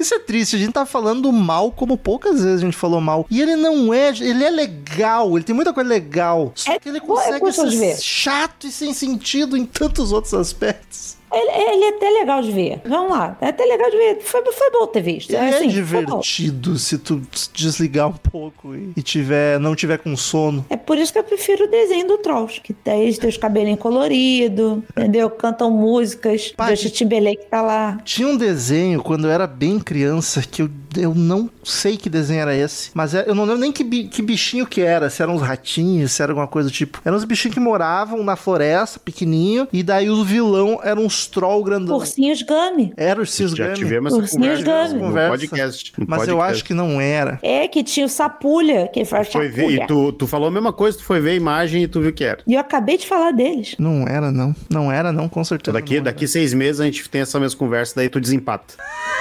[0.00, 0.56] Isso é triste.
[0.56, 3.24] A gente tá falando do mal como poucas vezes a gente falou mal.
[3.30, 4.08] E ele não é.
[4.08, 5.36] Ele é legal.
[5.36, 6.50] Ele tem muita coisa legal.
[6.56, 10.34] Só É- que ele é consegue de ser chato e sem sentido em tantos outros
[10.34, 11.16] aspectos.
[11.32, 12.80] Ele, ele é até legal de ver.
[12.84, 13.36] Vamos lá.
[13.40, 14.20] É até legal de ver.
[14.20, 15.36] Foi, foi bom ter visto.
[15.36, 15.68] Assim, é bom.
[15.68, 20.64] divertido se tu desligar um pouco e, e tiver, não tiver com sono.
[20.68, 22.60] É por isso que eu prefiro o desenho do Trolls.
[22.60, 25.30] Que tem os cabelinhos coloridos, entendeu?
[25.30, 26.52] Cantam músicas.
[26.56, 27.98] Pá, Justin Timberlake tá lá.
[28.04, 32.40] Tinha um desenho quando eu era bem criança que eu, eu não sei que desenho
[32.40, 35.34] era esse, mas é- eu não lembro nem que, que bichinho que era, se eram
[35.34, 37.00] uns ratinhos, se era alguma coisa do tipo.
[37.04, 41.62] Eram uns bichinhos que moravam na floresta, pequenininho, e daí o vilão era uns troll
[41.62, 41.96] grandão.
[41.96, 42.92] Ursinhos Gummy.
[42.96, 43.76] Era o Cis Já Gummy.
[43.76, 45.00] tivemos essa Ursinhos conversa Gummy.
[45.00, 45.30] no Conversa.
[45.38, 45.92] podcast.
[45.98, 46.52] no Mas eu podcast.
[46.54, 47.38] acho que não era.
[47.42, 50.72] É, que tinha o Sapulha, que faz Foi ver, e tu, tu falou a mesma
[50.72, 52.40] coisa, tu foi ver a imagem e tu viu que era.
[52.46, 53.74] E eu acabei de falar deles.
[53.78, 54.54] Não era, não.
[54.70, 55.72] Não era, não, com certeza.
[55.72, 58.74] Daqui, daqui seis meses a gente tem essa mesma conversa, daí tu desempata.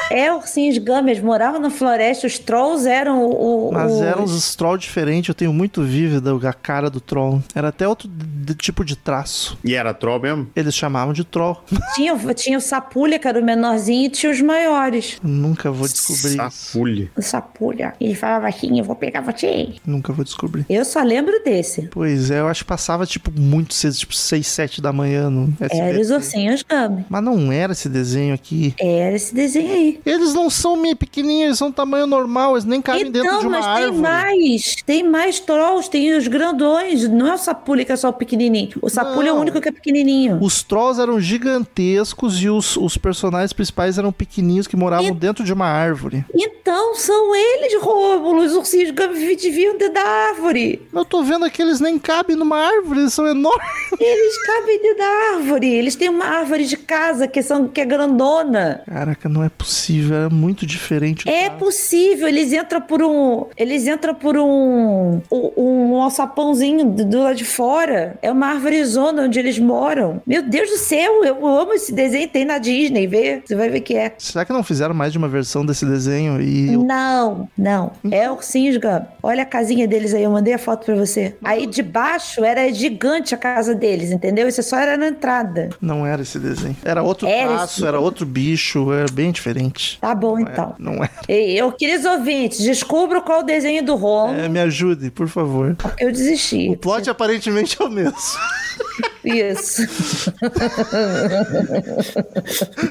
[0.10, 3.70] É, ursinhos Gummy, eles moravam na floresta, os trolls eram o.
[3.70, 4.02] o Mas os...
[4.02, 7.42] eram uns troll diferentes, eu tenho muito vívida a cara do troll.
[7.56, 9.58] Era até outro de- tipo de traço.
[9.64, 10.48] E era troll mesmo?
[10.56, 11.62] Eles chamavam de troll.
[11.96, 15.18] Tinha, tinha o Sapulha, que era o menorzinho, e tinha os maiores.
[15.22, 16.72] Nunca vou descobrir isso.
[16.72, 17.12] Sapulha.
[17.18, 17.94] O Sapulha.
[18.00, 19.70] Ele falava assim: eu vou pegar você.
[19.86, 20.66] Nunca vou descobrir.
[20.70, 21.84] Eu só lembro desse.
[21.92, 25.54] Pois é, eu acho que passava tipo muito cedo, tipo 6, 7 da manhã no
[25.60, 26.00] Era SBT.
[26.02, 27.06] os ursinhos Gummy.
[27.10, 28.74] Mas não era esse desenho aqui.
[28.80, 30.00] Era esse desenho aí.
[30.06, 33.48] Eles não são meio pequenininhos, eles são tamanho normal, eles nem cabem dentro Então, de
[33.48, 33.92] uma mas árvore.
[33.92, 34.76] tem mais.
[34.86, 37.08] Tem mais trolls, tem os grandões.
[37.08, 38.72] Não é o Sapulha que é só o pequenininho.
[38.82, 40.40] O Sapulha é o único que é pequenininho.
[40.42, 45.44] Os trolls eram gigantescos e os, os personagens principais eram pequenininhos que moravam E- dentro
[45.44, 46.26] de uma árvore.
[46.34, 48.42] Então são eles, Rômulo.
[48.42, 50.82] Os ursinhos viviam dentro da árvore.
[50.94, 53.62] Eu tô vendo que eles nem cabem numa árvore, eles são enormes.
[54.00, 55.68] Eles cabem dentro da árvore.
[55.74, 58.82] Eles têm uma árvore de casa que, são, que é grandona.
[58.88, 61.26] Caraca, não é possível, é muito diferente.
[61.26, 63.46] do É possível, eles entram por um.
[63.58, 65.22] Eles entram por um.
[65.32, 65.52] Um,
[65.94, 68.18] um alçapãozinho do, do lado de fora.
[68.22, 70.22] É uma árvorezona onde eles moram.
[70.26, 72.28] Meu Deus do céu, eu amo esse desenho.
[72.28, 73.42] Tem na Disney, vê?
[73.46, 74.14] Você vai ver que é.
[74.18, 76.42] Será que não fizeram mais de uma versão desse desenho?
[76.42, 77.92] E eu- Não, não.
[78.12, 79.06] É ursinhos Gummy.
[79.24, 81.36] Olha a casinha deles aí, eu mandei a foto pra você.
[81.44, 84.48] Aí de baixo era gigante a casa deles, entendeu?
[84.48, 85.70] Isso só era na entrada.
[85.82, 86.76] não era esse desenho.
[86.84, 89.98] Era outro Era traço, esse- era outro bicho, era bem diferente.
[90.00, 90.76] Tá bom, Não era- então.
[90.78, 91.10] Não é.
[91.34, 95.76] Eu, queridos ouvintes, descubro qual o desenho do Ron, É, me ajude, por favor.
[95.78, 96.70] porque eu desisti.
[96.70, 98.14] O plot aparentemente é o mesmo.
[99.24, 99.84] Isso.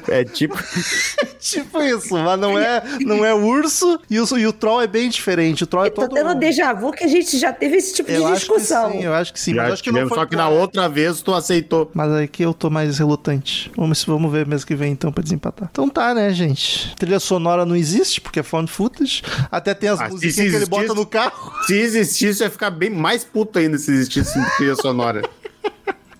[0.07, 0.57] É tipo.
[1.39, 5.09] tipo isso, mas não é, não é urso e o, e o troll é bem
[5.09, 5.63] diferente.
[5.63, 6.13] O troll é Eu tô todo.
[6.13, 8.53] tendo um déjà vu que a gente já teve esse tipo eu de acho que
[8.53, 8.91] discussão.
[8.91, 9.57] sim, eu acho que sim.
[9.59, 11.89] Acho que foi só que na outra vez tu aceitou.
[11.93, 13.71] Mas aqui eu tô mais relutante.
[13.75, 15.69] Vamos, vamos ver mês que vem então pra desempatar.
[15.71, 16.95] Então tá, né, gente?
[16.95, 19.21] Trilha sonora não existe, porque é found footage.
[19.51, 21.51] Até tem as Ah, musiquinhas que ele bota no carro.
[21.65, 25.21] Se existisse, ia ficar bem mais puto ainda se existisse trilha sonora.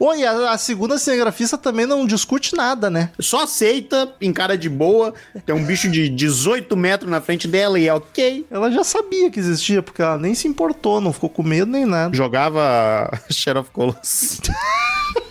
[0.03, 3.11] Oi, a, a segunda cinegrafista também não discute nada, né?
[3.19, 5.13] Só aceita, encara de boa.
[5.45, 8.47] Tem um bicho de 18 metros na frente dela e é ok.
[8.49, 11.85] Ela já sabia que existia, porque ela nem se importou, não ficou com medo nem
[11.85, 12.17] nada.
[12.17, 13.11] Jogava
[13.59, 14.41] of Colossus.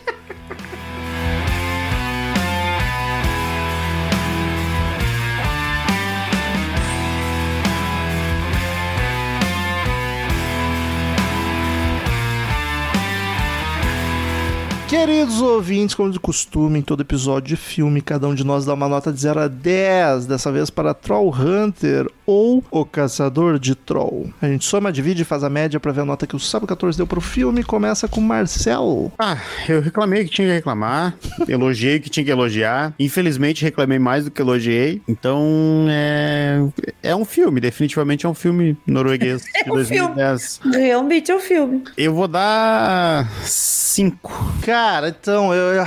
[14.91, 18.75] Queridos ouvintes, como de costume, em todo episódio de filme, cada um de nós dá
[18.75, 23.77] uma nota de 0 a 10, dessa vez para Troll Hunter ou O Caçador de
[23.77, 24.31] Troll.
[24.43, 26.67] A gente soma, divide e faz a média para ver a nota que o Sábado
[26.69, 27.63] 14 deu pro filme.
[27.63, 29.13] Começa com Marcel.
[29.17, 29.39] Ah,
[29.69, 31.15] eu reclamei que tinha que reclamar.
[31.49, 32.93] Elogiei que tinha que elogiar.
[32.99, 35.01] Infelizmente, reclamei mais do que elogiei.
[35.07, 36.61] Então, é.
[37.01, 40.15] É um filme, definitivamente é um filme norueguês de É um filme.
[40.17, 40.61] 2010.
[40.75, 41.85] Realmente é um filme.
[41.97, 43.31] Eu vou dar.
[43.45, 44.55] 5.
[44.63, 45.85] Cara, então, eu-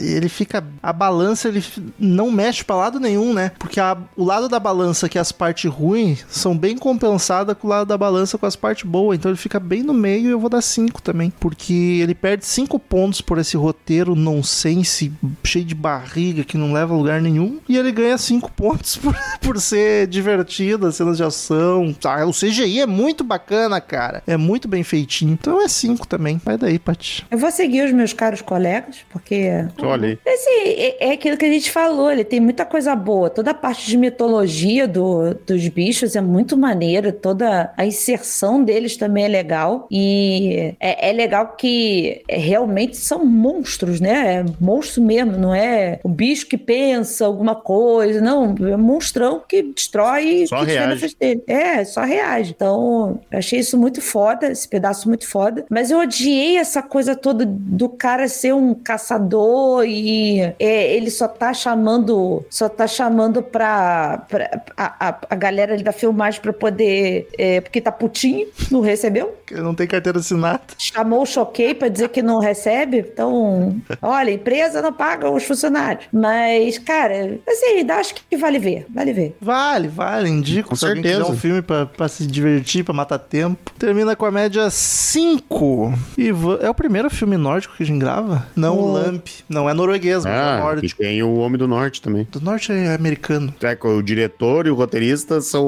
[0.00, 0.64] ele fica.
[0.82, 1.64] A balança, ele
[1.98, 3.52] não mexe pra lado nenhum, né?
[3.58, 7.66] Porque a- o lado da balança, que é as partes ruins, são bem compensadas com
[7.66, 9.18] o lado da balança com as partes boas.
[9.18, 11.32] Então ele fica bem no meio e eu vou dar 5 também.
[11.40, 11.72] Porque
[12.02, 15.12] ele perde 5 pontos por esse roteiro nonsense,
[15.44, 17.58] cheio de barriga, que não leva a lugar nenhum.
[17.68, 21.94] E ele ganha 5 pontos por, por ser divertido, as cenas de ação.
[22.04, 24.22] Ah, o CGI é muito bacana, cara.
[24.26, 25.32] É muito bem feitinho.
[25.32, 26.40] Então é 5 também.
[26.44, 27.24] Vai daí, Paty.
[27.30, 29.50] Eu vou seguir os meus caros colegas, porque.
[29.82, 30.18] Olha aí.
[30.26, 33.30] Assim, é, é aquilo que a gente falou, ele tem muita coisa boa.
[33.30, 38.96] Toda a parte de mitologia do, dos bichos é muito maneira, toda a inserção deles
[38.96, 39.86] também é legal.
[39.90, 44.36] E é, é legal que é, realmente são monstros, né?
[44.36, 48.54] É monstro mesmo, não é o bicho que pensa alguma coisa, não.
[48.60, 51.16] É um monstrão que destrói Só que reage.
[51.46, 52.52] É, só reage.
[52.54, 55.64] Então, eu achei isso muito foda, esse pedaço muito foda.
[55.70, 61.28] Mas eu odiei essa coisa toda do cara ser um caçador e é, ele só
[61.28, 66.52] tá chamando, só tá chamando pra, pra a, a, a galera ali da filmagem pra
[66.52, 69.34] poder, é, porque tá putinho, não recebeu.
[69.50, 70.60] Ele não tem carteira assinada.
[70.78, 72.98] Chamou o Choquei pra dizer que não recebe.
[72.98, 76.06] Então, olha, empresa não paga os funcionários.
[76.12, 79.36] Mas, cara, assim, acho que vale ver, vale ver.
[79.40, 80.70] Vale, vale, indico.
[80.70, 81.26] Com se certeza.
[81.26, 83.72] um filme pra, pra se divertir, pra matar tempo.
[83.78, 85.92] Termina com a média 5.
[86.18, 88.46] E é o primeiro filme nórdico que a gente grava.
[88.54, 89.26] Não o Lamp.
[89.48, 90.98] Não é norueguês, mas é Ah, e nórdico.
[91.02, 92.26] tem o Homem do Norte também.
[92.30, 93.54] Do norte é americano.
[93.62, 95.64] É, o diretor e o roteirista são,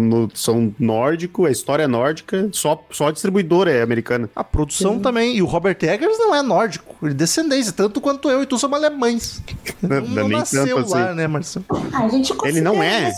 [0.00, 4.28] no- são nórdico, a história é nórdica, só, só a distribuidora é americana.
[4.36, 5.36] A produção também.
[5.36, 6.94] E o Robert Eggers não é nórdico.
[7.02, 7.72] Ele é descendência.
[7.72, 9.42] Tanto quanto eu e tu somos alemães.
[9.82, 11.14] Não, não nasceu tanto lá, assim.
[11.16, 11.64] né, Marcelo?
[11.92, 13.08] Ah, a gente Ele não é.
[13.10, 13.12] É,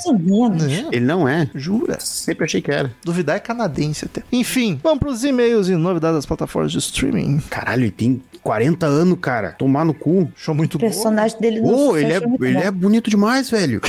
[0.97, 1.51] Ele não é.
[1.55, 1.99] jura?
[2.01, 2.91] Sempre achei que era.
[3.05, 4.23] Duvidar é canadense até.
[4.33, 7.41] Enfim, vamos pros e-mails e novidades das plataformas de streaming.
[7.51, 9.53] Caralho, ele tem 40 anos, cara.
[9.53, 10.31] Tomar no cu.
[10.37, 12.61] Show muito O personagem dele no sucesso ele, é, ele bom.
[12.61, 13.81] é bonito demais, velho.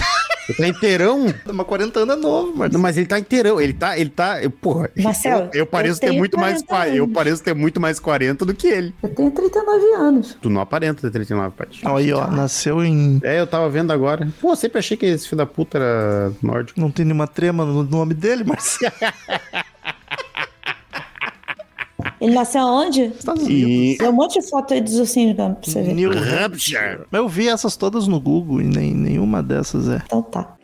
[0.47, 1.25] Ele tá inteirão.
[1.25, 1.33] bom.
[1.53, 2.81] Mas 40 anos é novo, Marcelo.
[2.81, 3.59] mas ele tá inteirão.
[3.59, 3.97] Ele tá.
[3.97, 4.41] Ele tá.
[4.43, 4.89] eu- Porra.
[4.97, 6.61] Marcelo, eu, eu pareço eu ter muito mais.
[6.61, 7.13] 40 qua- Eu anos.
[7.15, 8.93] pareço ter muito mais 40 do que ele.
[9.03, 10.37] Eu tenho 39 anos.
[10.41, 11.81] Tu não aparenta ter 39, Paty.
[11.85, 13.19] Aí, ó, nasceu em.
[13.23, 14.27] É, eu tava vendo agora.
[14.39, 16.79] Pô, eu sempre achei que esse filho da puta era nórdico.
[16.79, 18.93] Não tem nenhuma trema no nome dele, Marcelo.
[22.19, 23.11] Ele nasceu aonde?
[23.17, 23.71] Estados Unidos.
[23.71, 23.97] E.
[23.97, 25.93] Tem um monte de foto aí dos ursinhos pra você ver.
[25.93, 27.01] New Hampshire.
[27.11, 30.01] Mas eu vi essas todas no Google e nem, nenhuma dessas é.
[30.05, 30.55] Então tá.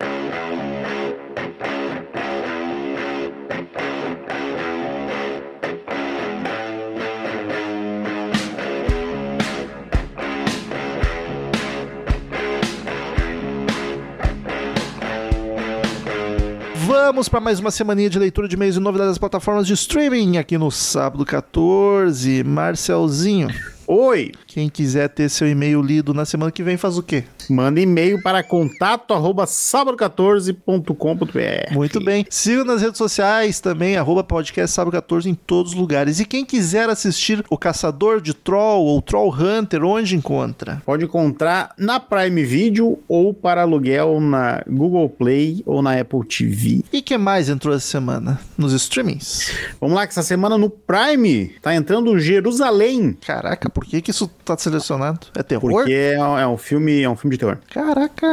[17.12, 20.38] Vamos para mais uma semaninha de leitura de e-mails e novidades das plataformas de streaming
[20.38, 22.42] aqui no sábado 14.
[22.42, 23.50] Marcelzinho,
[23.86, 24.32] Oi.
[24.54, 27.24] Quem quiser ter seu e-mail lido na semana que vem faz o quê?
[27.50, 31.74] Manda e-mail para contato arroba sábado14.com.br.
[31.74, 32.26] Muito bem.
[32.30, 36.20] Siga nas redes sociais também, arroba podcast sábado 14 em todos os lugares.
[36.20, 40.82] E quem quiser assistir o Caçador de Troll ou Troll Hunter, onde encontra?
[40.86, 46.84] Pode encontrar na Prime Video ou para aluguel na Google Play ou na Apple TV.
[46.92, 48.40] E que mais entrou essa semana?
[48.58, 49.52] Nos streamings?
[49.80, 53.18] Vamos lá, que essa semana no Prime tá entrando Jerusalém.
[53.26, 55.28] Caraca, por que, que isso tá selecionado?
[55.36, 55.72] É terror?
[55.72, 57.58] Porque é, um- é um filme, é um filme de terror.
[57.74, 58.28] Caraca,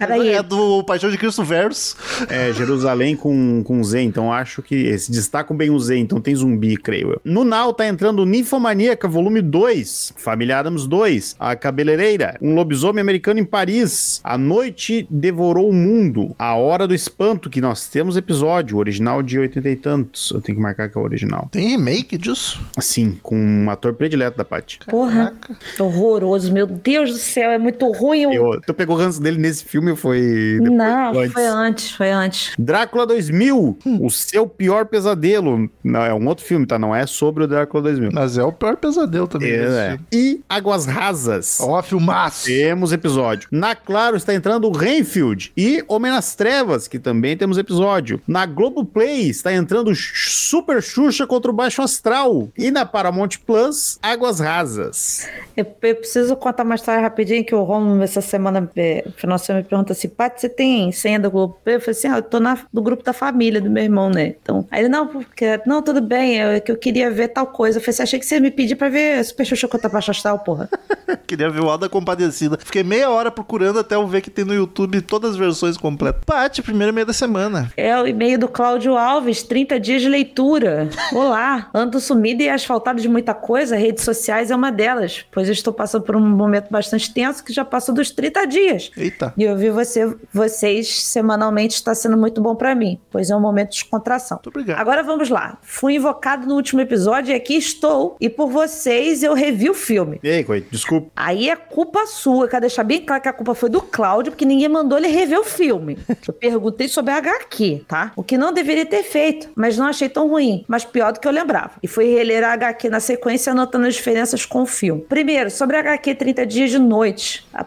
[0.00, 1.96] é é do Paixão de Cristo Verso.
[2.28, 6.34] É Jerusalém com, com Z, então acho que se destacam bem o Z, então tem
[6.34, 7.20] zumbi, creio eu.
[7.24, 13.40] No Now tá entrando Ninfomaníaca, volume 2, Família Adams 2, A Cabeleireira, Um Lobisomem Americano
[13.40, 18.78] em Paris, A Noite Devorou o Mundo, A Hora do Espanto, que nós temos episódio,
[18.78, 21.48] original de 80 e tantos, eu tenho que marcar que é o original.
[21.50, 22.60] Tem remake disso?
[22.76, 24.78] Assim, com um ator predileto da Paty.
[24.88, 25.12] Porra.
[25.40, 25.51] Caraca.
[25.78, 28.26] Horroroso, meu Deus do céu, é muito ruim.
[28.26, 30.72] o- Eu, tu pegou o ranço dele nesse filme ou foi depois?
[30.78, 31.32] Não, Antes?
[31.32, 32.52] foi antes, foi antes.
[32.58, 35.68] Drácula 2000, o seu pior pesadelo.
[35.82, 36.78] Não, é um outro filme, tá?
[36.78, 38.10] Não é sobre o Drácula 2000.
[38.12, 39.50] Mas é o pior pesadelo também.
[39.52, 40.06] É, filme.
[40.12, 41.58] E Águas Rasas.
[41.60, 42.46] Ó, filmaço.
[42.46, 43.48] Temos episódio.
[43.50, 48.20] Na Claro está entrando o Renfield e Homem nas Trevas, que também temos episódio.
[48.26, 52.48] Na Globoplay está entrando Super Xuxa contra o Baixo Astral.
[52.56, 55.26] E na Paramount Plus, Águas Rasas.
[55.56, 59.62] Eu, preciso contar uma história rapidinho que o Romulo essa semana, é, final de semana,
[59.62, 61.58] me pergunta assim, Paty, você tem senha do Globo?
[61.66, 64.34] Eu falei assim, ah, eu tô na, do grupo da família do meu irmão, né?
[64.42, 67.78] Então, aí ele, não, porque, não, tudo bem, é que eu queria ver tal coisa.
[67.78, 70.10] Eu falei assim, achei que você ia me pedir pra ver Super Xuxa contra Baixo
[70.10, 70.68] Astral, porra.
[71.26, 72.58] Queria ver o Alda Compadecida.
[72.58, 76.22] Fiquei meia hora procurando até eu ver que tem no YouTube todas as versões completas.
[76.24, 77.70] Pati, primeiro meio da semana.
[77.76, 80.88] É o e-mail do Cláudio Alves, 30 dias de leitura.
[81.12, 85.52] Olá, ando sumido e asfaltado de muita coisa, redes sociais é uma delas, pois eu
[85.52, 88.90] estou passando por um momento bastante tenso que já passou dos 30 dias.
[88.96, 89.32] Eita.
[89.36, 93.70] E ouvir você, vocês semanalmente está sendo muito bom pra mim, pois é um momento
[93.70, 94.36] de descontração.
[94.36, 94.78] Muito obrigado.
[94.78, 95.58] Agora vamos lá.
[95.62, 98.16] Fui invocado no último episódio e aqui estou.
[98.20, 100.20] E por vocês eu revi o filme.
[100.22, 101.10] E aí, desculpa.
[101.16, 102.48] Aí é culpa sua.
[102.48, 105.40] Quero deixar bem claro que a culpa foi do Cláudio, porque ninguém mandou ele rever
[105.40, 105.98] o filme.
[106.26, 108.12] Eu perguntei sobre a HQ, tá?
[108.14, 111.26] O que não deveria ter feito, mas não achei tão ruim, mas pior do que
[111.26, 111.72] eu lembrava.
[111.82, 115.02] E fui reler a HQ na sequência, anotando as diferenças com o filme.
[115.08, 117.44] Primeiro, sobre a HQ 30 Dias de Noite.
[117.52, 117.66] A,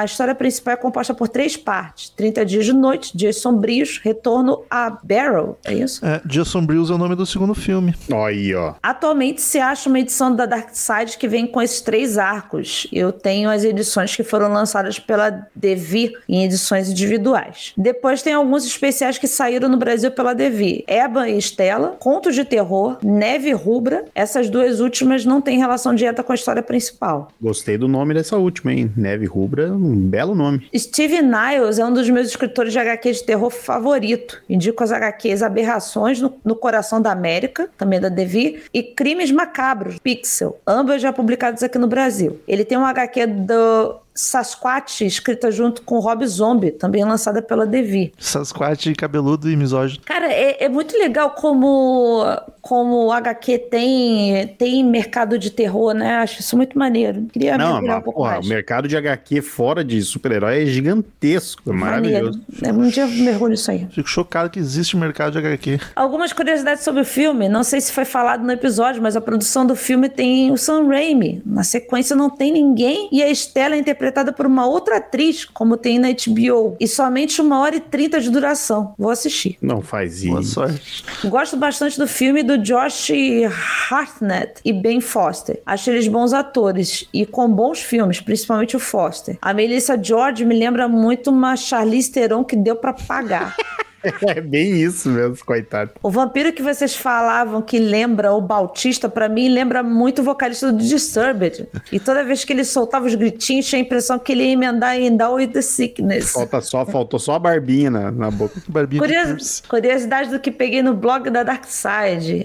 [0.00, 4.64] a história principal é composta por três partes: 30 Dias de Noite, Dias Sombrios, Retorno
[4.70, 5.58] a Barrow.
[5.64, 6.04] É isso?
[6.04, 7.94] É, Dias Sombrios é o nome do segundo filme.
[8.12, 8.74] Ó Aí, ó.
[8.82, 12.86] Atualmente se acha uma edição da Dark Side que vem com esses três arcos.
[12.92, 17.72] Eu tenho as edições que foram lançadas pela Devi em edições individuais.
[17.76, 20.84] Depois tem alguns especiais que saíram no Brasil pela Devi.
[20.86, 24.04] Eba e Estela, Contos de Terror, Neve e Rubra.
[24.14, 26.87] Essas duas últimas não têm relação direta com a história principal.
[27.40, 28.92] Gostei do nome dessa última, hein?
[28.96, 30.68] Neve Rubra, um belo nome.
[30.76, 34.42] Steve Niles é um dos meus escritores de HQ de terror favorito.
[34.48, 39.98] Indico as HQs Aberrações no, no Coração da América, também da Devi, e Crimes Macabros,
[39.98, 42.40] Pixel, ambas já publicadas aqui no Brasil.
[42.46, 48.12] Ele tem um HQ do Sasquatch, escrita junto com Rob Zombie, também lançada pela Devi.
[48.18, 50.02] Sasquatch cabeludo e misógino.
[50.04, 52.24] Cara, é, é muito legal como,
[52.60, 56.16] como o HQ tem, tem mercado de terror, né?
[56.16, 57.26] Acho isso muito maneiro.
[57.32, 58.46] Queria Não, mas, um pouco porra, mais.
[58.46, 62.40] o mercado de HQ fora de super-herói é gigantesco, é maravilhoso.
[62.62, 63.86] É, um dia eu mergulho nisso aí.
[63.90, 65.78] Fico chocado que existe mercado de HQ.
[65.94, 67.48] Algumas curiosidades sobre o filme.
[67.48, 70.88] Não sei se foi falado no episódio, mas a produção do filme tem o Sam
[70.88, 71.40] Raimi.
[71.46, 75.76] Na sequência não tem ninguém e a Estela é interpretada por uma outra atriz, como
[75.76, 76.76] tem na HBO.
[76.80, 78.94] E somente uma hora e trinta de duração.
[78.98, 79.56] Vou assistir.
[79.60, 80.52] Não faz Boa isso.
[80.52, 81.04] sorte.
[81.24, 83.10] Gosto bastante do filme do Josh
[83.90, 85.60] Hartnett e Ben Foster.
[85.64, 89.38] Acho eles bons atores e com bons filmes, principalmente o Foster.
[89.40, 93.54] A Melissa George me lembra muito uma Charlize Theron que deu pra pagar.
[94.28, 95.90] É bem isso mesmo, coitado.
[96.02, 100.70] O vampiro que vocês falavam que lembra o Bautista, pra mim, lembra muito o vocalista
[100.72, 101.68] do Disturbed.
[101.90, 104.96] E toda vez que ele soltava os gritinhos, tinha a impressão que ele ia emendar
[104.96, 106.32] em Down with the Sickness.
[106.32, 108.60] Falta só, faltou só a barbinha na, na boca.
[108.68, 112.44] Barbinha Curios- curiosidade do que peguei no blog da Dark Side.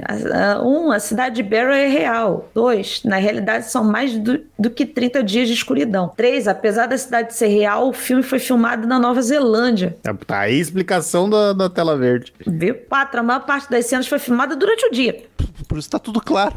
[0.63, 2.49] Um, a cidade de Barrow é real.
[2.53, 6.11] Dois, na realidade são mais do, do que 30 dias de escuridão.
[6.15, 9.95] Três, apesar da cidade ser real, o filme foi filmado na Nova Zelândia.
[10.25, 12.31] Tá aí a explicação da, da tela verde.
[12.45, 12.75] Viu?
[12.87, 15.25] Quatro, a maior parte das cenas foi filmada durante o dia.
[15.67, 16.55] Por isso tá tudo claro.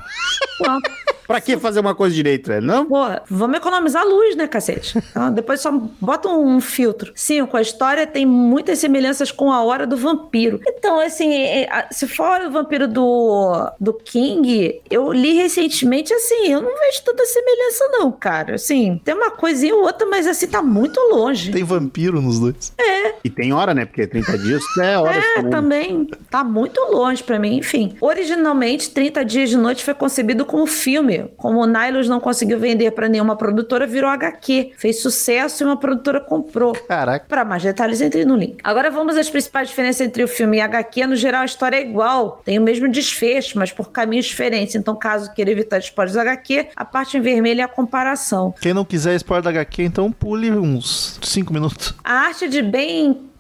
[0.59, 0.91] Pronto.
[1.27, 2.67] Pra que fazer uma coisa direito, velho?
[2.67, 2.87] Não?
[2.87, 4.97] Porra, vamos economizar luz, né, cacete?
[5.11, 5.71] Então, depois só
[6.01, 7.13] bota um filtro.
[7.15, 10.61] Cinco, a história tem muitas semelhanças com a Hora do Vampiro.
[10.67, 15.33] Então, assim, é- é- se for a Hora do Vampiro do, do King, eu li
[15.35, 18.55] recentemente, assim, eu não vejo tanta semelhança não, cara.
[18.55, 21.51] Assim, tem uma coisinha ou outra, mas assim, tá muito longe.
[21.53, 22.73] Tem vampiro nos dois.
[23.25, 23.85] E tem hora, né?
[23.85, 25.51] Porque 30 dias é horas É, também.
[25.51, 27.57] também tá muito longe pra mim.
[27.57, 31.16] Enfim, originalmente 30 Dias de Noite foi concebido como filme.
[31.37, 34.73] Como o Nylus não conseguiu vender pra nenhuma produtora, virou HQ.
[34.77, 36.73] Fez sucesso e uma produtora comprou.
[36.73, 37.27] Caraca.
[37.29, 38.59] Para mais detalhes, entre no link.
[38.63, 41.07] Agora vamos às principais diferenças entre o filme e HQ.
[41.07, 44.75] No geral, a história é igual, tem o mesmo desfecho, mas por caminhos diferentes.
[44.75, 48.55] Então, caso queira evitar spoilers da HQ, a parte em vermelho é a comparação.
[48.61, 51.95] Quem não quiser spoiler da HQ, então pule uns 5 minutos.
[52.05, 52.63] A arte de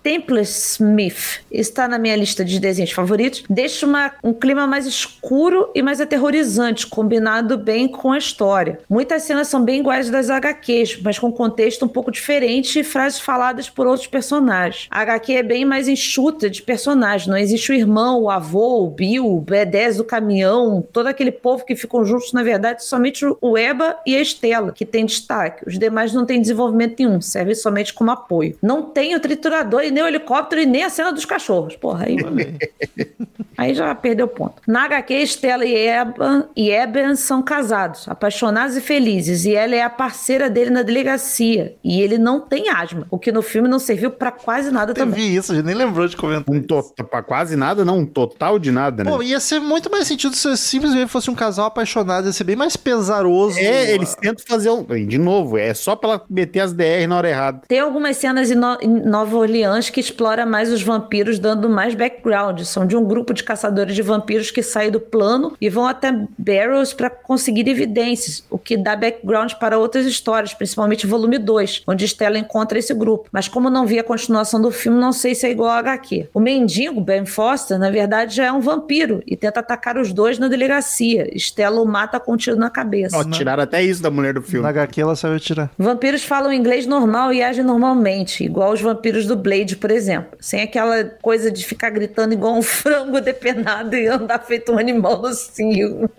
[0.07, 3.43] Ben Templesmith está na minha lista de desenhos favoritos.
[3.51, 8.79] Deixa uma- um clima mais escuro e mais aterrorizante, combinado bem com a história.
[8.89, 13.19] Muitas cenas são bem iguais das HQs, mas com contexto um pouco diferente e frases
[13.19, 14.87] faladas por outros personagens.
[14.93, 17.27] A HQ é bem mais enxuta de personagens.
[17.27, 21.65] Não existe o irmão, o avô, o Bill, o B10 do caminhão, todo aquele povo
[21.65, 25.67] que ficam juntos, na verdade, somente o Eba e a Estela, que tem destaque.
[25.67, 28.57] Os demais não têm desenvolvimento nenhum, serve somente como apoio.
[28.63, 31.75] Não tem o triturador e nem o helicóptero e nem a cena dos cachorros.
[31.75, 32.17] Porra, aí,
[33.57, 34.61] aí já perdeu o ponto.
[34.67, 39.83] Na HQ, Estela e Eba e Eben são casados, apaixonados e felizes, e ela é
[39.83, 41.75] a parceira dele na delegacia.
[41.83, 44.95] E ele não tem asma, o que no filme não serviu pra quase nada Eu
[44.95, 45.15] também.
[45.31, 46.55] vi isso, a gente nem lembrou de comentar.
[46.55, 46.63] Um
[47.09, 47.99] pra quase nada, não.
[47.99, 49.11] Um total de nada, né?
[49.11, 52.57] Pô, ia ser muito mais sentido se simplesmente fosse um casal apaixonado, ia ser bem
[52.57, 53.59] mais pesaroso.
[53.59, 54.85] É, eles tentam fazer um.
[55.07, 57.63] De novo, é só pra ela meter as DR na hora errada.
[57.67, 61.95] Tem algumas cenas em, No- em Nova Orleans que explora mais os vampiros, dando mais
[61.95, 62.61] background.
[62.63, 66.13] São de um grupo de caçadores de vampiros que saem do plano e vão até
[66.39, 72.05] Barrows para conseguir evidências, o que dá background para outras histórias, principalmente volume 2, onde
[72.05, 73.29] Stella encontra esse grupo.
[73.33, 76.29] Mas como não vi a continuação do filme, não sei se é igual a HQ.
[76.33, 80.39] O mendigo, Ben Foster, na verdade já é um vampiro e tenta atacar os dois
[80.39, 81.31] na delegacia.
[81.37, 83.17] Stella o mata com um tiro na cabeça.
[83.17, 84.63] Ó, tiraram até isso da mulher do filme.
[84.63, 85.71] Na HQ ela sabe tirar.
[85.79, 90.37] Vampiros falam inglês normal e agem normalmente, igual os vampiros do Blade, por exemplo.
[90.39, 95.23] Sem aquela coisa de ficar gritando igual um frango depenado e andar feito um animal
[95.23, 96.11] no cio.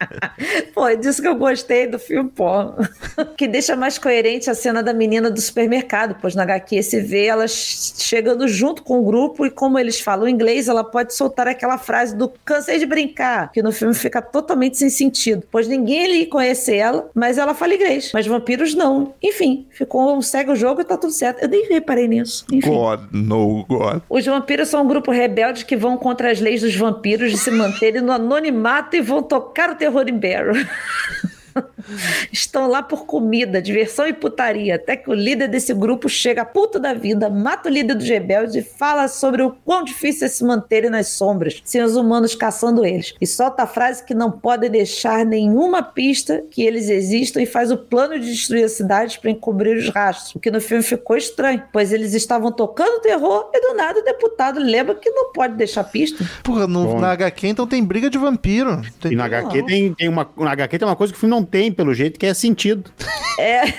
[0.74, 2.74] pô, é disso que eu gostei do filme, pô.
[3.36, 7.26] que deixa mais coerente a cena da menina do supermercado, pois na HQ se vê
[7.26, 11.78] ela chegando junto com o grupo e como eles falam inglês, ela pode soltar aquela
[11.78, 16.26] frase do cansei de brincar, que no filme fica totalmente sem sentido, pois ninguém ali
[16.26, 19.14] conhece ela, mas ela fala inglês, mas vampiros não.
[19.22, 21.42] Enfim, ficou segue o jogo e tá tudo certo.
[21.42, 22.44] Eu nem reparei nisso.
[22.52, 22.70] Enfim.
[22.76, 24.02] God, no God.
[24.08, 27.50] Os vampiros são um grupo rebelde que vão contra as leis dos vampiros de se
[27.50, 30.54] manterem no anonimato e vão tocar o terror em Barrow.
[32.32, 36.78] Estão lá por comida, diversão e putaria, até que o líder desse grupo chega puto
[36.78, 40.44] da vida, mata o líder dos rebeldes e fala sobre o quão difícil é se
[40.44, 43.14] manterem nas sombras, sem os humanos caçando eles.
[43.20, 47.70] E solta a frase que não pode deixar nenhuma pista que eles existam e faz
[47.70, 51.16] o plano de destruir a cidade para encobrir os rastros, o que no filme ficou
[51.16, 55.54] estranho, pois eles estavam tocando terror e do nada o deputado lembra que não pode
[55.54, 56.24] deixar pista.
[56.42, 57.00] Porra, no- Bom.
[57.00, 58.82] na HQ então tem briga de vampiro.
[59.00, 61.34] Tem- E na HQ, tem, tem uma, na HQ tem uma coisa que o filme
[61.34, 62.90] não tem, pelo jeito, que é sentido.
[63.38, 63.72] É.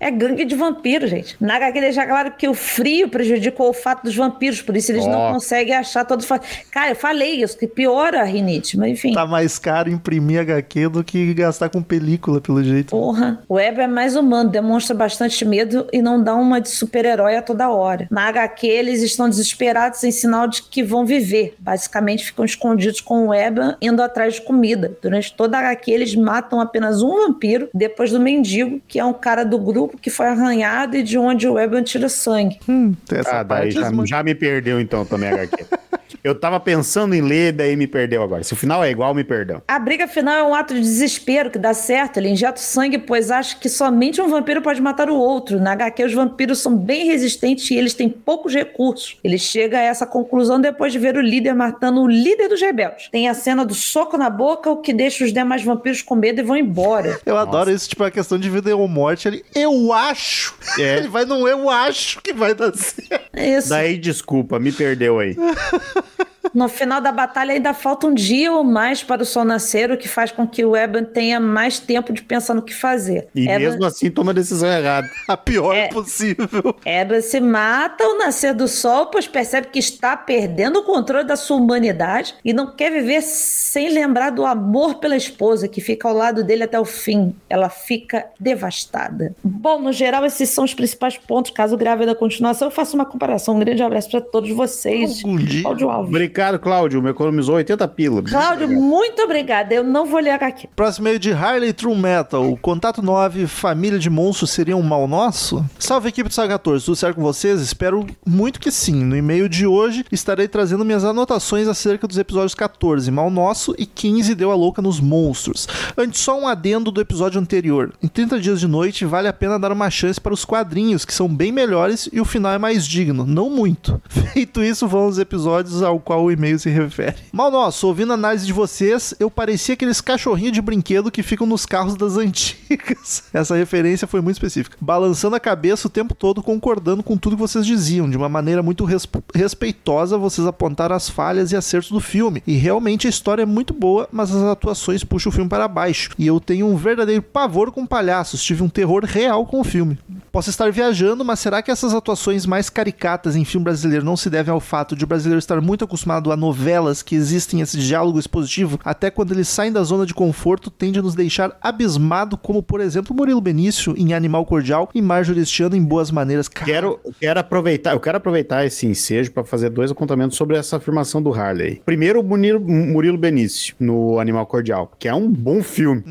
[0.00, 1.36] é gangue de vampiros, gente.
[1.40, 5.04] Na HQ deixa claro que o frio prejudica o olfato dos vampiros, por isso eles
[5.04, 5.10] oh.
[5.10, 6.26] não conseguem achar todos.
[6.70, 9.12] Cara, eu falei isso, que piora a rinite, mas enfim.
[9.12, 12.90] Tá mais caro imprimir HQ do que gastar com película, pelo jeito.
[12.90, 13.42] Porra.
[13.48, 17.42] O Web é mais humano, demonstra bastante medo e não dá uma de super-herói a
[17.42, 18.06] toda hora.
[18.10, 21.54] Na HQ, eles estão desesperados em sinal de que vão viver.
[21.58, 24.96] Basicamente, ficam escondidos com o Web indo atrás de comida.
[25.02, 29.12] Durante toda a HQ, eles matam apenas um vampiro, depois do mendigo, que é um
[29.12, 32.58] cara do grupo que foi arranhado e de onde o Web tira sangue.
[32.68, 32.94] Hum,
[33.26, 35.64] ah, daí já, já me perdeu então também a HQ.
[36.24, 38.44] Eu tava pensando em ler, daí me perdeu agora.
[38.44, 39.60] Se o final é igual, me perdeu.
[39.66, 42.18] A briga final é um ato de desespero que dá certo.
[42.18, 45.60] Ele injeta o sangue, pois acha que somente um vampiro pode matar o outro.
[45.60, 49.18] Na HQ, os vampiros são bem resistentes e eles têm poucos recursos.
[49.24, 53.08] Ele chega a essa conclusão depois de ver o líder matando o líder dos rebeldes.
[53.10, 56.40] Tem a cena do soco na boca, o que deixa os demais vampiros com medo
[56.40, 56.91] e vão embora.
[57.24, 57.48] Eu Nossa.
[57.48, 59.28] adoro isso, tipo, a questão de vida ou morte.
[59.28, 60.54] Ele, eu acho.
[60.78, 60.98] É.
[60.98, 63.28] Ele vai no eu acho que vai dar certo.
[63.36, 63.68] Isso.
[63.68, 65.36] Daí, desculpa, me perdeu aí.
[66.54, 69.96] No final da batalha ainda falta um dia ou mais para o sol nascer, o
[69.96, 73.28] que faz com que o Eban tenha mais tempo de pensar no que fazer.
[73.34, 73.58] E Eban...
[73.58, 75.08] mesmo assim toma a decisão errada.
[75.28, 75.88] A pior é...
[75.88, 76.76] possível.
[76.84, 81.36] Eban se mata ao nascer do sol, pois percebe que está perdendo o controle da
[81.36, 86.14] sua humanidade e não quer viver sem lembrar do amor pela esposa, que fica ao
[86.14, 87.34] lado dele até o fim.
[87.48, 89.34] Ela fica devastada.
[89.42, 91.50] Bom, no geral, esses são os principais pontos.
[91.50, 93.56] Caso grave da continuação, eu faço uma comparação.
[93.56, 95.22] Um grande abraço para todos vocês.
[95.24, 95.62] Algum dia.
[95.62, 96.08] Cláudio Alves.
[96.08, 97.02] Obrigado, Cláudio.
[97.02, 98.22] Me economizou 80 pila.
[98.22, 99.74] Cláudio, muito obrigada.
[99.74, 100.68] Eu não vou ler aqui.
[100.74, 102.58] Próximo meio de Harley True Metal.
[102.60, 105.64] Contato 9, Família de Monstros seria um mal nosso?
[105.78, 107.60] Salve equipe do Saga 14, tudo certo com vocês?
[107.60, 109.04] Espero muito que sim.
[109.04, 113.86] No e-mail de hoje estarei trazendo minhas anotações acerca dos episódios 14, Mal Nosso, e
[113.86, 115.68] 15, Deu a Louca nos Monstros.
[115.96, 117.92] Antes, só um adendo do episódio anterior.
[118.02, 121.14] Em 30 dias de noite, vale a pena dar uma chance para os quadrinhos, que
[121.14, 123.24] são bem melhores e o final é mais digno.
[123.26, 124.00] Não muito.
[124.08, 127.16] Feito isso, vão os episódios ao qual o e-mail se refere.
[127.32, 131.46] Mal nosso, ouvindo a análise de vocês, eu parecia aqueles cachorrinhos de brinquedo que ficam
[131.46, 133.24] nos carros das antigas.
[133.32, 134.76] Essa referência foi muito específica.
[134.80, 138.08] Balançando a cabeça o tempo todo, concordando com tudo que vocês diziam.
[138.08, 138.86] De uma maneira muito
[139.34, 142.42] respeitosa, vocês apontaram as falhas e acertos do filme.
[142.46, 146.10] E realmente a história é muito boa, mas as atuações puxam o filme para baixo.
[146.18, 148.42] E eu tenho um verdadeiro pavor com palhaços.
[148.42, 149.98] Tive um terror real com o filme.
[150.30, 154.30] Posso estar viajando, mas será que essas atuações mais caricatas em filme brasileiro não se
[154.30, 158.18] devem ao fato de o brasileiro estar muito acostumado a novelas que existem esse diálogo
[158.18, 162.62] expositivo, até quando eles saem da zona de conforto, tende a nos deixar abismado, como
[162.62, 166.48] por exemplo Murilo Benício em Animal Cordial e Marjorie Stiano em Boas Maneiras.
[166.48, 171.22] Quero, quero aproveitar, eu quero aproveitar esse ensejo para fazer dois apontamentos sobre essa afirmação
[171.22, 171.80] do Harley.
[171.84, 176.04] Primeiro, o Murilo, Murilo Benício no Animal Cordial, que é um bom filme.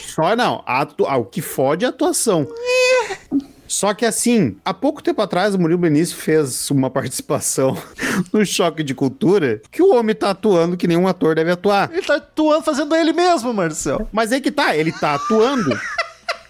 [0.00, 2.46] Só não, atu, ah, o que fode é a atuação.
[3.66, 7.76] Só que assim, há pouco tempo atrás o Murilo Benício fez uma participação
[8.32, 11.90] no Choque de Cultura que o homem tá atuando que nenhum ator deve atuar.
[11.92, 14.08] Ele tá atuando fazendo ele mesmo, Marcel.
[14.12, 15.78] Mas aí que tá, ele tá atuando.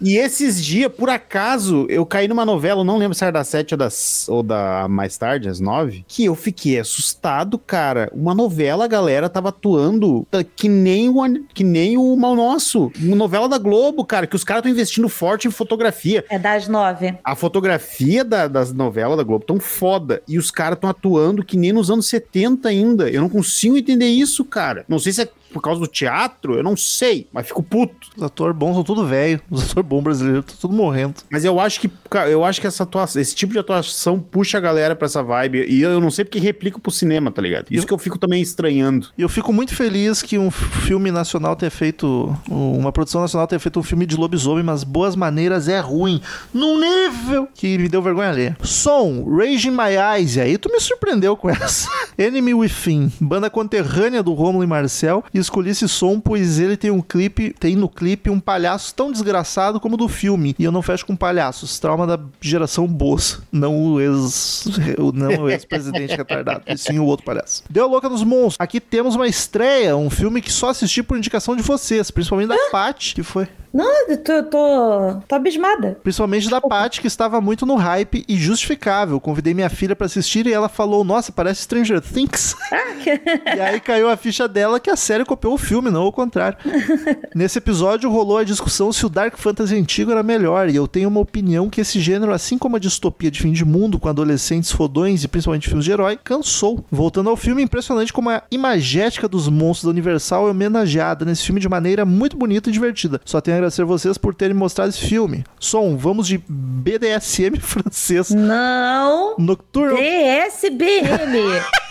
[0.01, 3.75] E esses dias, por acaso, eu caí numa novela, não lembro se era das sete
[3.75, 8.11] ou, das, ou da mais tarde, às nove, que eu fiquei assustado, cara.
[8.13, 10.27] Uma novela, a galera tava atuando
[10.57, 11.15] que nem o,
[11.55, 12.93] que nem o Mal Nosso.
[13.01, 16.25] Uma novela da Globo, cara, que os caras estão investindo forte em fotografia.
[16.29, 17.15] É das nove.
[17.23, 20.23] A fotografia da, das novelas da Globo tão foda.
[20.27, 23.11] E os caras estão atuando que nem nos anos 70 ainda.
[23.11, 24.85] Eu não consigo entender isso, cara.
[24.89, 28.09] Não sei se é por causa do teatro, eu não sei, mas fico puto.
[28.17, 31.15] Os atores bons são tudo velho, os atores bons brasileiros estão tudo morrendo.
[31.31, 31.91] Mas eu acho que
[32.29, 35.65] eu acho que essa atuação, esse tipo de atuação puxa a galera pra essa vibe.
[35.69, 37.67] E eu não sei porque replica pro cinema, tá ligado?
[37.71, 39.09] Isso eu, que eu fico também estranhando.
[39.17, 42.37] E eu fico muito feliz que um filme nacional tenha feito.
[42.49, 46.21] Uma produção nacional tenha feito um filme de lobisomem, mas boas maneiras é ruim.
[46.53, 48.57] Num nível que me deu vergonha ler.
[48.63, 50.37] Som, Rage in My Eyes.
[50.37, 51.89] E aí tu me surpreendeu com essa.
[52.19, 55.25] Enemy Within, banda conterrânea do Romulo e Marcel.
[55.33, 59.13] E escolhi esse som, pois ele tem um clipe, tem no clipe um palhaço tão
[59.13, 60.55] desgraçado como o do filme.
[60.59, 61.79] E eu não fecho com palhaços.
[61.79, 63.41] Trauma da geração Boas.
[63.53, 64.67] Não o ex.
[65.15, 66.63] Não o ex-presidente retardado.
[66.67, 67.63] E sim o outro palhaço.
[67.71, 68.57] Deu louca nos monstros.
[68.59, 72.57] Aqui temos uma estreia, um filme que só assisti por indicação de vocês, principalmente da
[72.71, 73.49] Paty, que foi.
[73.75, 75.99] Não, eu tô, tô, tô abismada.
[76.01, 79.19] Principalmente da Paty, que estava muito no hype e justificável.
[79.19, 82.55] Convidei minha filha para assistir e ela falou: Nossa, parece Stranger Things.
[82.71, 83.11] Ah, que...
[83.57, 86.57] e aí caiu a ficha dela que a série copiou o filme, não o contrário.
[87.35, 91.09] Nesse episódio rolou a discussão se o Dark Fantasy antigo era melhor, e eu tenho
[91.09, 94.71] uma opinião que esse gênero, assim como a distopia de fim de mundo com adolescentes
[94.71, 96.85] fodões e principalmente filmes de herói, cansou.
[96.91, 101.61] Voltando ao filme, impressionante como a imagética dos monstros da Universal é homenageada nesse filme
[101.61, 103.21] de maneira muito bonita e divertida.
[103.25, 105.45] Só tenho a agradecer a vocês por terem mostrado esse filme.
[105.59, 108.31] Som, vamos de BDSM francês.
[108.31, 109.35] Não.
[109.39, 109.97] Nocturno.
[109.97, 111.61] DSBM.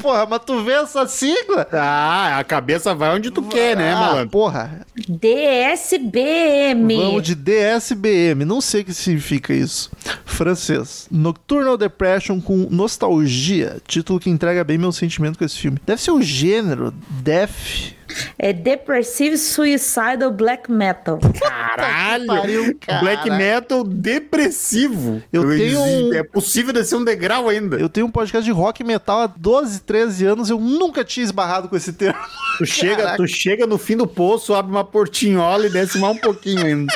[0.00, 1.66] Porra, mas tu vê essa sigla?
[1.72, 4.30] Ah, a cabeça vai onde tu quer, né, ah, malandro?
[4.30, 4.86] porra.
[5.08, 6.96] DSBM.
[6.96, 8.44] Vamos de DSBM.
[8.44, 9.90] Não sei o que significa isso.
[10.38, 11.08] Francês.
[11.10, 13.78] Nocturnal Depression com nostalgia.
[13.88, 15.78] Título que entrega bem meu sentimento com esse filme.
[15.84, 16.94] Deve ser o gênero.
[17.22, 17.96] Death.
[18.38, 21.18] É Depressive Suicidal Black Metal.
[21.40, 22.26] Caralho!
[22.26, 23.00] pariu, cara.
[23.00, 25.22] Black metal depressivo.
[25.32, 27.76] Eu tenho um- É possível descer um degrau ainda.
[27.76, 30.48] Eu tenho um podcast de rock metal há 12, 13 anos.
[30.48, 32.18] Eu nunca tinha esbarrado com esse termo.
[32.58, 36.18] Tu chega, tu chega no fim do poço, abre uma portinhola e desce mais um
[36.18, 36.92] pouquinho ainda.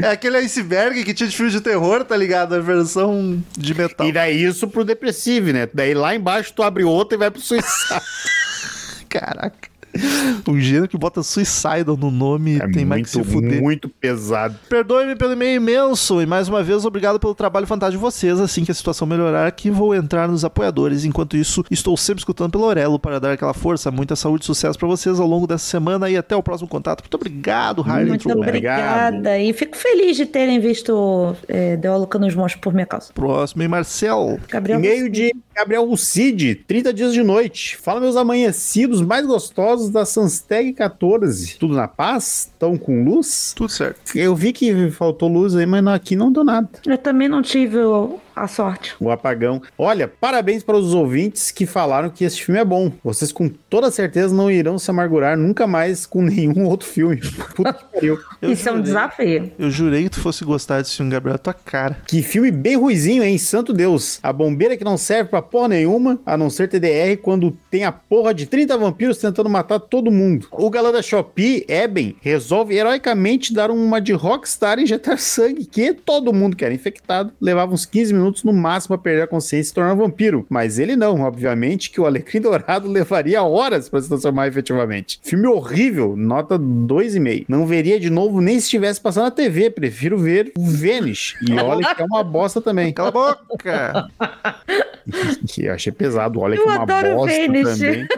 [0.00, 2.54] É aquele iceberg que tinha de filme de terror, tá ligado?
[2.54, 4.06] A versão de metal.
[4.06, 5.68] E daí isso pro depressivo, né?
[5.72, 8.00] Daí lá embaixo tu abre outra e vai pro suicídio.
[9.08, 9.73] Caraca.
[10.46, 13.62] Um gênero que bota Suicidal no nome É tem mais que se muito, fuder.
[13.62, 14.56] muito pesado.
[14.68, 18.40] Perdoe-me pelo e-mail imenso e mais uma vez obrigado pelo trabalho fantástico de vocês.
[18.40, 21.04] Assim que a situação melhorar, que vou entrar nos apoiadores.
[21.04, 23.90] Enquanto isso, estou sempre escutando pelo Orelo para dar aquela força.
[23.90, 27.02] Muita saúde e sucesso para vocês ao longo dessa semana e até o próximo contato.
[27.02, 28.08] Muito obrigado, Harley.
[28.08, 29.38] Muito obrigada.
[29.38, 33.12] E fico feliz de terem visto é, The Oluca nos monstros por minha causa.
[33.14, 34.38] próximo e Marcel.
[34.48, 34.78] Gabriel.
[34.78, 37.76] E-mail de Gabriel Lucide, 30 dias de noite.
[37.76, 41.56] Fala meus amanhecidos mais gostosos da Sansteg 14.
[41.58, 42.50] Tudo na paz?
[42.52, 43.52] Estão com luz?
[43.54, 44.16] Tudo certo.
[44.16, 46.68] Eu vi que faltou luz aí, mas aqui não deu nada.
[46.86, 48.94] Eu também não tive o- a sorte.
[49.00, 49.62] O apagão.
[49.78, 52.92] Olha, parabéns para os ouvintes que falaram que esse filme é bom.
[53.02, 57.20] Vocês com toda certeza não irão se amargurar nunca mais com nenhum outro filme.
[57.54, 58.18] Puta que pariu.
[58.42, 59.52] Isso é um desafio.
[59.58, 61.38] Eu jurei que tu fosse gostar desse filme, Gabriel.
[61.38, 61.98] Tua cara.
[62.06, 63.38] Que filme bem ruizinho, hein?
[63.38, 64.18] Santo Deus.
[64.22, 67.92] A bombeira que não serve pra porra nenhuma, a não ser TDR, quando tem a
[67.92, 70.46] porra de 30 vampiros tentando matar todo mundo.
[70.50, 75.92] O galã da Shopee, Eben, resolve heroicamente dar uma de rockstar e injetar sangue, que
[75.92, 79.60] todo mundo que era infectado levava uns 15 minutos no máximo pra perder a consciência
[79.60, 80.46] e se tornar um vampiro.
[80.48, 85.18] Mas ele não, obviamente, que o Alecrim Dourado levaria horas pra se transformar efetivamente.
[85.22, 87.46] Filme horrível, nota 2,5.
[87.48, 91.36] Não veria de novo nem se estivesse passando na TV, prefiro ver o Vênus.
[91.46, 92.92] E olha que é uma bosta também.
[92.92, 94.10] Cala a boca!
[95.48, 98.08] Que eu achei pesado, olha Eu que uma adoro bosta também.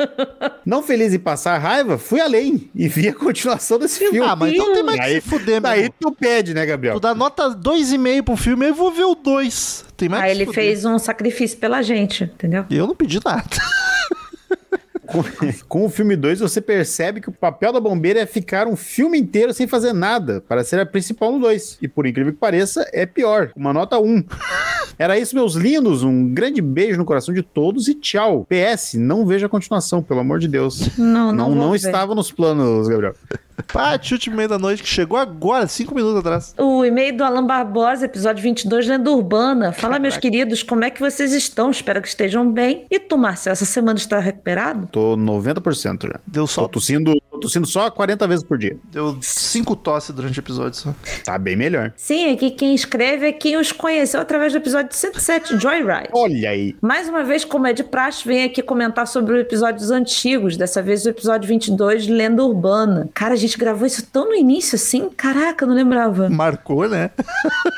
[0.64, 4.18] Não feliz em passar raiva, fui além e vi a continuação desse filme.
[4.20, 5.94] ah, mas então tem mais que Aí- se fuder, meu Daí irmão.
[6.00, 6.94] tu pede, né, Gabriel?
[6.94, 9.84] Tu dá nota 2,5 pro filme, eu vou ver o 2.
[9.96, 10.64] Tem mais Aí que se ele fuder.
[10.64, 12.64] fez um sacrifício pela gente, entendeu?
[12.70, 13.44] Eu não pedi nada.
[15.10, 15.24] Com,
[15.68, 19.18] com o filme 2, você percebe que o papel da bombeira é ficar um filme
[19.18, 21.78] inteiro sem fazer nada, para ser a principal no 2.
[21.82, 23.50] E por incrível que pareça, é pior.
[23.56, 24.24] Uma nota 1.
[24.98, 26.02] Era isso, meus lindos.
[26.02, 28.46] Um grande beijo no coração de todos e tchau.
[28.46, 30.96] PS, não veja a continuação, pelo amor de Deus.
[30.98, 33.14] Não, não, Não, não estava nos planos, Gabriel.
[33.62, 36.54] Pate, último meio da noite, que chegou agora, 5 minutos atrás.
[36.58, 39.72] O e-mail do Alan Barbosa, episódio 22, Lenda Urbana.
[39.72, 41.70] Fala, meus queridos, como é que vocês estão?
[41.70, 42.84] Espero que estejam bem.
[42.90, 44.88] E tu, Marcel, essa semana está recuperado?
[44.90, 46.20] Tô 90% já.
[46.26, 46.68] Deu Tô só.
[46.68, 48.76] tossindo, tô tossindo só 40 vezes por dia.
[48.90, 50.94] Deu 5 tosse durante o episódio só.
[51.24, 51.92] Tá bem melhor.
[51.96, 56.08] Sim, aqui quem escreve é quem os conheceu através do episódio 107, Joyride.
[56.12, 56.76] Olha aí.
[56.80, 60.56] Mais uma vez, como é de praxe, vem aqui comentar sobre os episódios antigos.
[60.56, 63.08] Dessa vez, o episódio 22, Lenda Urbana.
[63.14, 65.08] Cara, a gente gravou isso tão no início assim?
[65.16, 66.28] Caraca, eu não lembrava.
[66.28, 67.10] Marcou, né?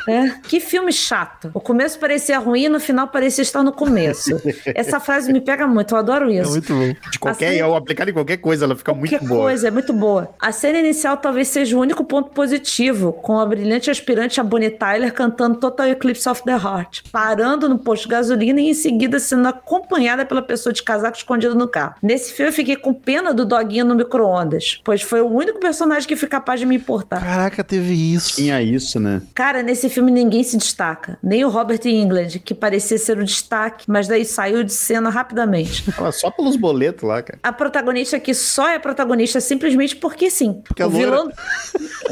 [0.09, 0.29] É.
[0.43, 1.51] Que filme chato.
[1.55, 4.31] O começo parecia ruim, no final parecia estar no começo.
[4.75, 6.51] Essa frase me pega muito, eu adoro É isso.
[6.51, 7.11] muito bom.
[7.11, 9.41] De qualquer, ao aplicar em qualquer coisa, ela fica muito Qualquer boa.
[9.43, 10.31] coisa, é muito boa.
[10.41, 14.71] A cena inicial talvez seja o único ponto positivo, com a brilhante aspirante a Bonnie
[14.71, 19.19] Tyler cantando Total Eclipse of the Heart, parando no posto de gasolina e em seguida
[19.19, 21.95] sendo acompanhada pela pessoa de casaco escondido no carro.
[22.03, 26.09] Nesse filme eu fiquei com pena do doguinho no micro-ondas, pois foi o único personagem
[26.09, 27.21] que foi capaz de me importar.
[27.21, 28.35] Caraca, teve isso.
[28.35, 29.23] Tinha isso, né?
[29.33, 31.17] Cara, nesse filme ninguém se destaca.
[31.23, 35.85] Nem o Robert England, que parecia ser o destaque, mas daí saiu de cena rapidamente.
[36.13, 37.39] Só pelos boletos lá, cara.
[37.43, 40.61] A protagonista aqui só é protagonista simplesmente porque sim.
[40.67, 41.11] Porque é o loira.
[41.11, 41.33] vilão.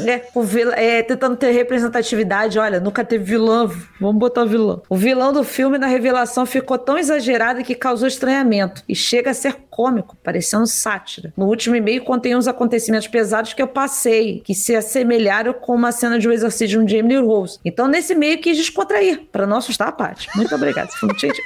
[0.07, 2.57] é, o vilão é, tentando ter representatividade.
[2.57, 3.69] Olha, nunca teve vilão.
[3.99, 4.81] Vamos botar vilão.
[4.89, 8.81] O vilão do filme na revelação ficou tão exagerado que causou estranhamento.
[8.87, 11.33] E chega a ser cômico, parecendo sátira.
[11.35, 15.91] No último e-mail contém uns acontecimentos pesados que eu passei, que se assemelharam com uma
[15.91, 17.59] cena de um exorcismo de Emily Rose.
[17.65, 20.27] Então, nesse e-mail, quis descontrair, para não assustar a parte.
[20.35, 20.91] Muito obrigada.
[20.91, 21.43] Foi muito gentil.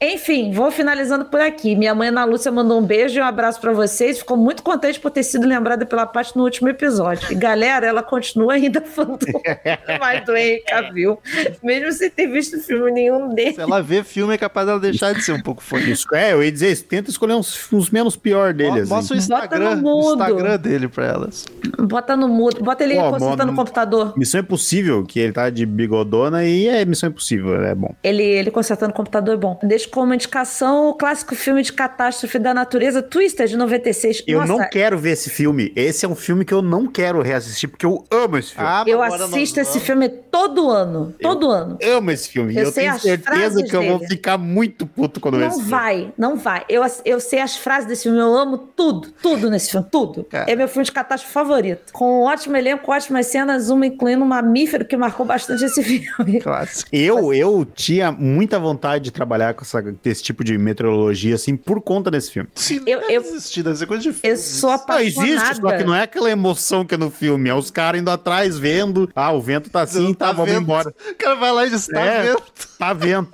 [0.00, 1.74] Enfim, vou finalizando por aqui.
[1.74, 4.18] Minha mãe Ana Lúcia mandou um beijo e um abraço para vocês.
[4.18, 7.32] Ficou muito contente por ter sido lembrada pela parte no último episódio.
[7.32, 9.26] E galera, ela continua ainda falando
[9.98, 11.18] mais do Henry Cavill,
[11.62, 13.54] mesmo sem ter visto filme nenhum dele.
[13.54, 15.78] Se ela vê filme, é capaz dela deixar de ser um pouco fã.
[15.78, 18.80] Isso, é, eu ia dizer, tenta escolher uns, uns menos pior dele.
[18.80, 18.90] assim.
[18.90, 21.44] Mostra o Instagram, o Instagram dele pra elas.
[21.78, 24.14] Bota no mudo, bota ele Pô, consultando no computador.
[24.16, 27.94] Missão Impossível, que ele tá de bigodona e é Missão Impossível, é bom.
[28.02, 29.58] Ele, ele consertando o computador é bom.
[29.88, 34.22] Deixo como indicação o clássico filme de catástrofe da natureza, Twister, de 96.
[34.26, 35.72] Eu Nossa, não quero ver esse filme.
[35.74, 38.68] Esse é um filme que eu não quero reassistir, porque eu amo esse filme.
[38.68, 41.14] Ah, eu assisto esse vamos- filme todo ano.
[41.20, 41.78] Todo ano.
[41.82, 42.54] amo esse filme.
[42.54, 44.10] Eu Eu, sei tenho as certeza frases que eu vou dele.
[44.10, 45.70] ficar muito puto quando eu ver esse Não filme.
[45.82, 46.64] vai, não vai.
[46.68, 50.24] Eu, eu sei as frases desse filme, eu amo tudo, tudo nesse filme, tudo.
[50.24, 50.50] Cara.
[50.50, 51.92] É meu filme de catástrofe favorito.
[51.92, 56.40] Com um ótimo elenco, ótimas cenas, uma incluindo um mamífero que marcou bastante esse filme.
[56.40, 56.88] Clássico.
[56.92, 61.56] Eu, eu tinha muita vontade de trabalhar com, essa, com esse tipo de meteorologia, assim,
[61.56, 62.48] por conta desse filme.
[62.86, 64.30] Eu- não eu- existir, deve ser coisa difícil.
[64.30, 65.32] Eu sou Não, apaixonada.
[65.32, 67.48] existe, só que não é aquela emoção que é no filme.
[67.48, 69.10] É os caras indo atrás, vendo.
[69.14, 70.62] Ah, o vento tá assim, tá, vamos vendo?
[70.62, 70.94] embora.
[71.10, 72.22] O cara vai lá e diz, tá É.
[72.22, 72.42] vendo?
[72.78, 73.30] Tá vento.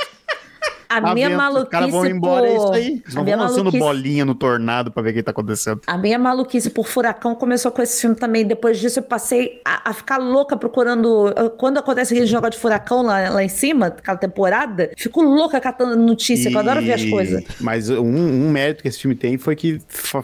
[0.89, 2.87] A Tá minha maluquice Os caras vão embora, é isso aí.
[2.87, 3.85] Eles A não minha vão lançando maluquice...
[3.85, 5.81] bolinha no tornado pra ver o que tá acontecendo.
[5.87, 8.45] A minha maluquice por furacão começou com esse filme também.
[8.47, 11.33] Depois disso, eu passei a, a ficar louca procurando.
[11.59, 15.97] Quando acontece aquele jogo de furacão lá, lá em cima, aquela temporada, fico louca catando
[15.97, 17.45] notícia, que eu adoro ver as E- coisas.
[17.61, 19.81] Mas um, um mérito que esse filme tem foi que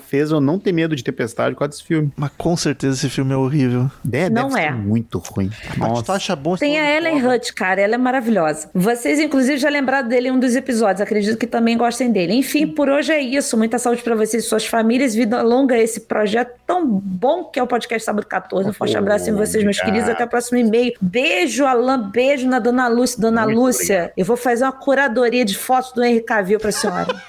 [0.06, 2.10] fez eu não ter medo de tempestade com desse filme.
[2.16, 3.90] Mas com certeza esse filme é horrível.
[4.02, 4.64] Deve, Não deve é.
[4.68, 5.50] ser muito ruim.
[5.76, 6.12] Mas tu Nossa.
[6.14, 6.56] acha bom?
[6.56, 7.26] Tem a não Ellen.
[7.26, 8.68] Hutt, cara, ela é maravilhosa.
[8.74, 12.34] Vocês, inclusive, já lembraram dele em um dos episódios, acredito que também gostem dele.
[12.34, 13.56] Enfim, por hoje é isso.
[13.56, 15.14] Muita saúde pra vocês e suas famílias.
[15.14, 18.68] Vida longa esse projeto tão bom que é o podcast Sábado 14.
[18.68, 20.08] Um forte abraço em vocês, meus queridos.
[20.08, 20.92] Até o próximo e-mail.
[21.00, 22.10] Beijo, Alain.
[22.10, 23.20] Beijo na Dona Lúcia.
[23.20, 24.12] Dona Muito Lúcia, obrigado.
[24.16, 27.06] eu vou fazer uma curadoria de fotos do Henrique Cavill pra senhora.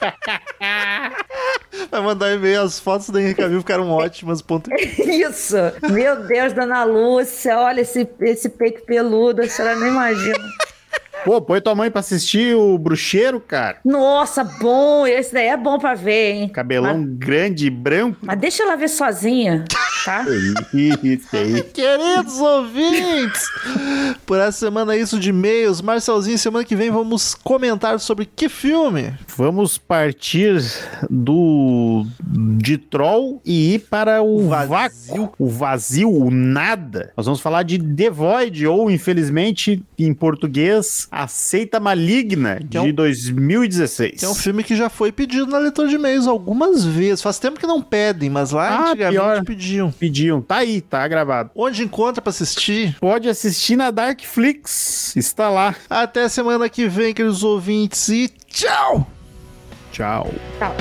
[1.90, 4.42] Vai mandar e-mail, as fotos do Henrique Cavill ficaram ótimas.
[4.42, 4.70] Ponto.
[4.76, 5.56] isso.
[5.90, 7.58] Meu Deus, Dona Lúcia.
[7.58, 9.42] Olha esse, esse peito peludo.
[9.42, 10.40] A senhora nem imagina.
[11.24, 13.78] Pô, põe tua mãe pra assistir o Bruxeiro, cara.
[13.86, 15.06] Nossa, bom.
[15.06, 16.50] Esse daí é bom pra ver, hein?
[16.50, 18.18] Cabelão grande e branco.
[18.22, 19.66] Mas deixa ela ver sozinha,
[20.04, 20.26] tá?
[20.74, 21.62] Isso aí.
[21.74, 23.46] Queridos ouvintes,
[24.26, 25.80] por essa semana é isso de e-mails.
[25.82, 29.14] Marcelzinho, semana que vem vamos comentar sobre que filme?
[29.38, 30.60] Vamos partir
[31.10, 34.70] do de Troll e ir para o, O vazio.
[34.70, 37.12] vácuo, o vazio, o nada.
[37.16, 42.86] Nós vamos falar de The Void, ou infelizmente em português, Aceita Maligna, Que é um-
[42.86, 44.20] de 2016.
[44.20, 47.22] Que é um filme que já foi pedido na leitura de e-mails algumas vezes.
[47.22, 49.44] Faz tempo que não pedem, mas lá Ah, antigamente pior.
[49.44, 49.92] pediam.
[49.92, 51.52] Pediam, tá aí, tá gravado.
[51.54, 52.96] Onde encontra pra assistir?
[53.00, 55.76] Pode assistir na Darkflix, está lá.
[55.90, 59.06] Até semana que vem, queridos ouvintes, e tchau!
[59.92, 60.34] Tchau.
[60.58, 60.74] Tá.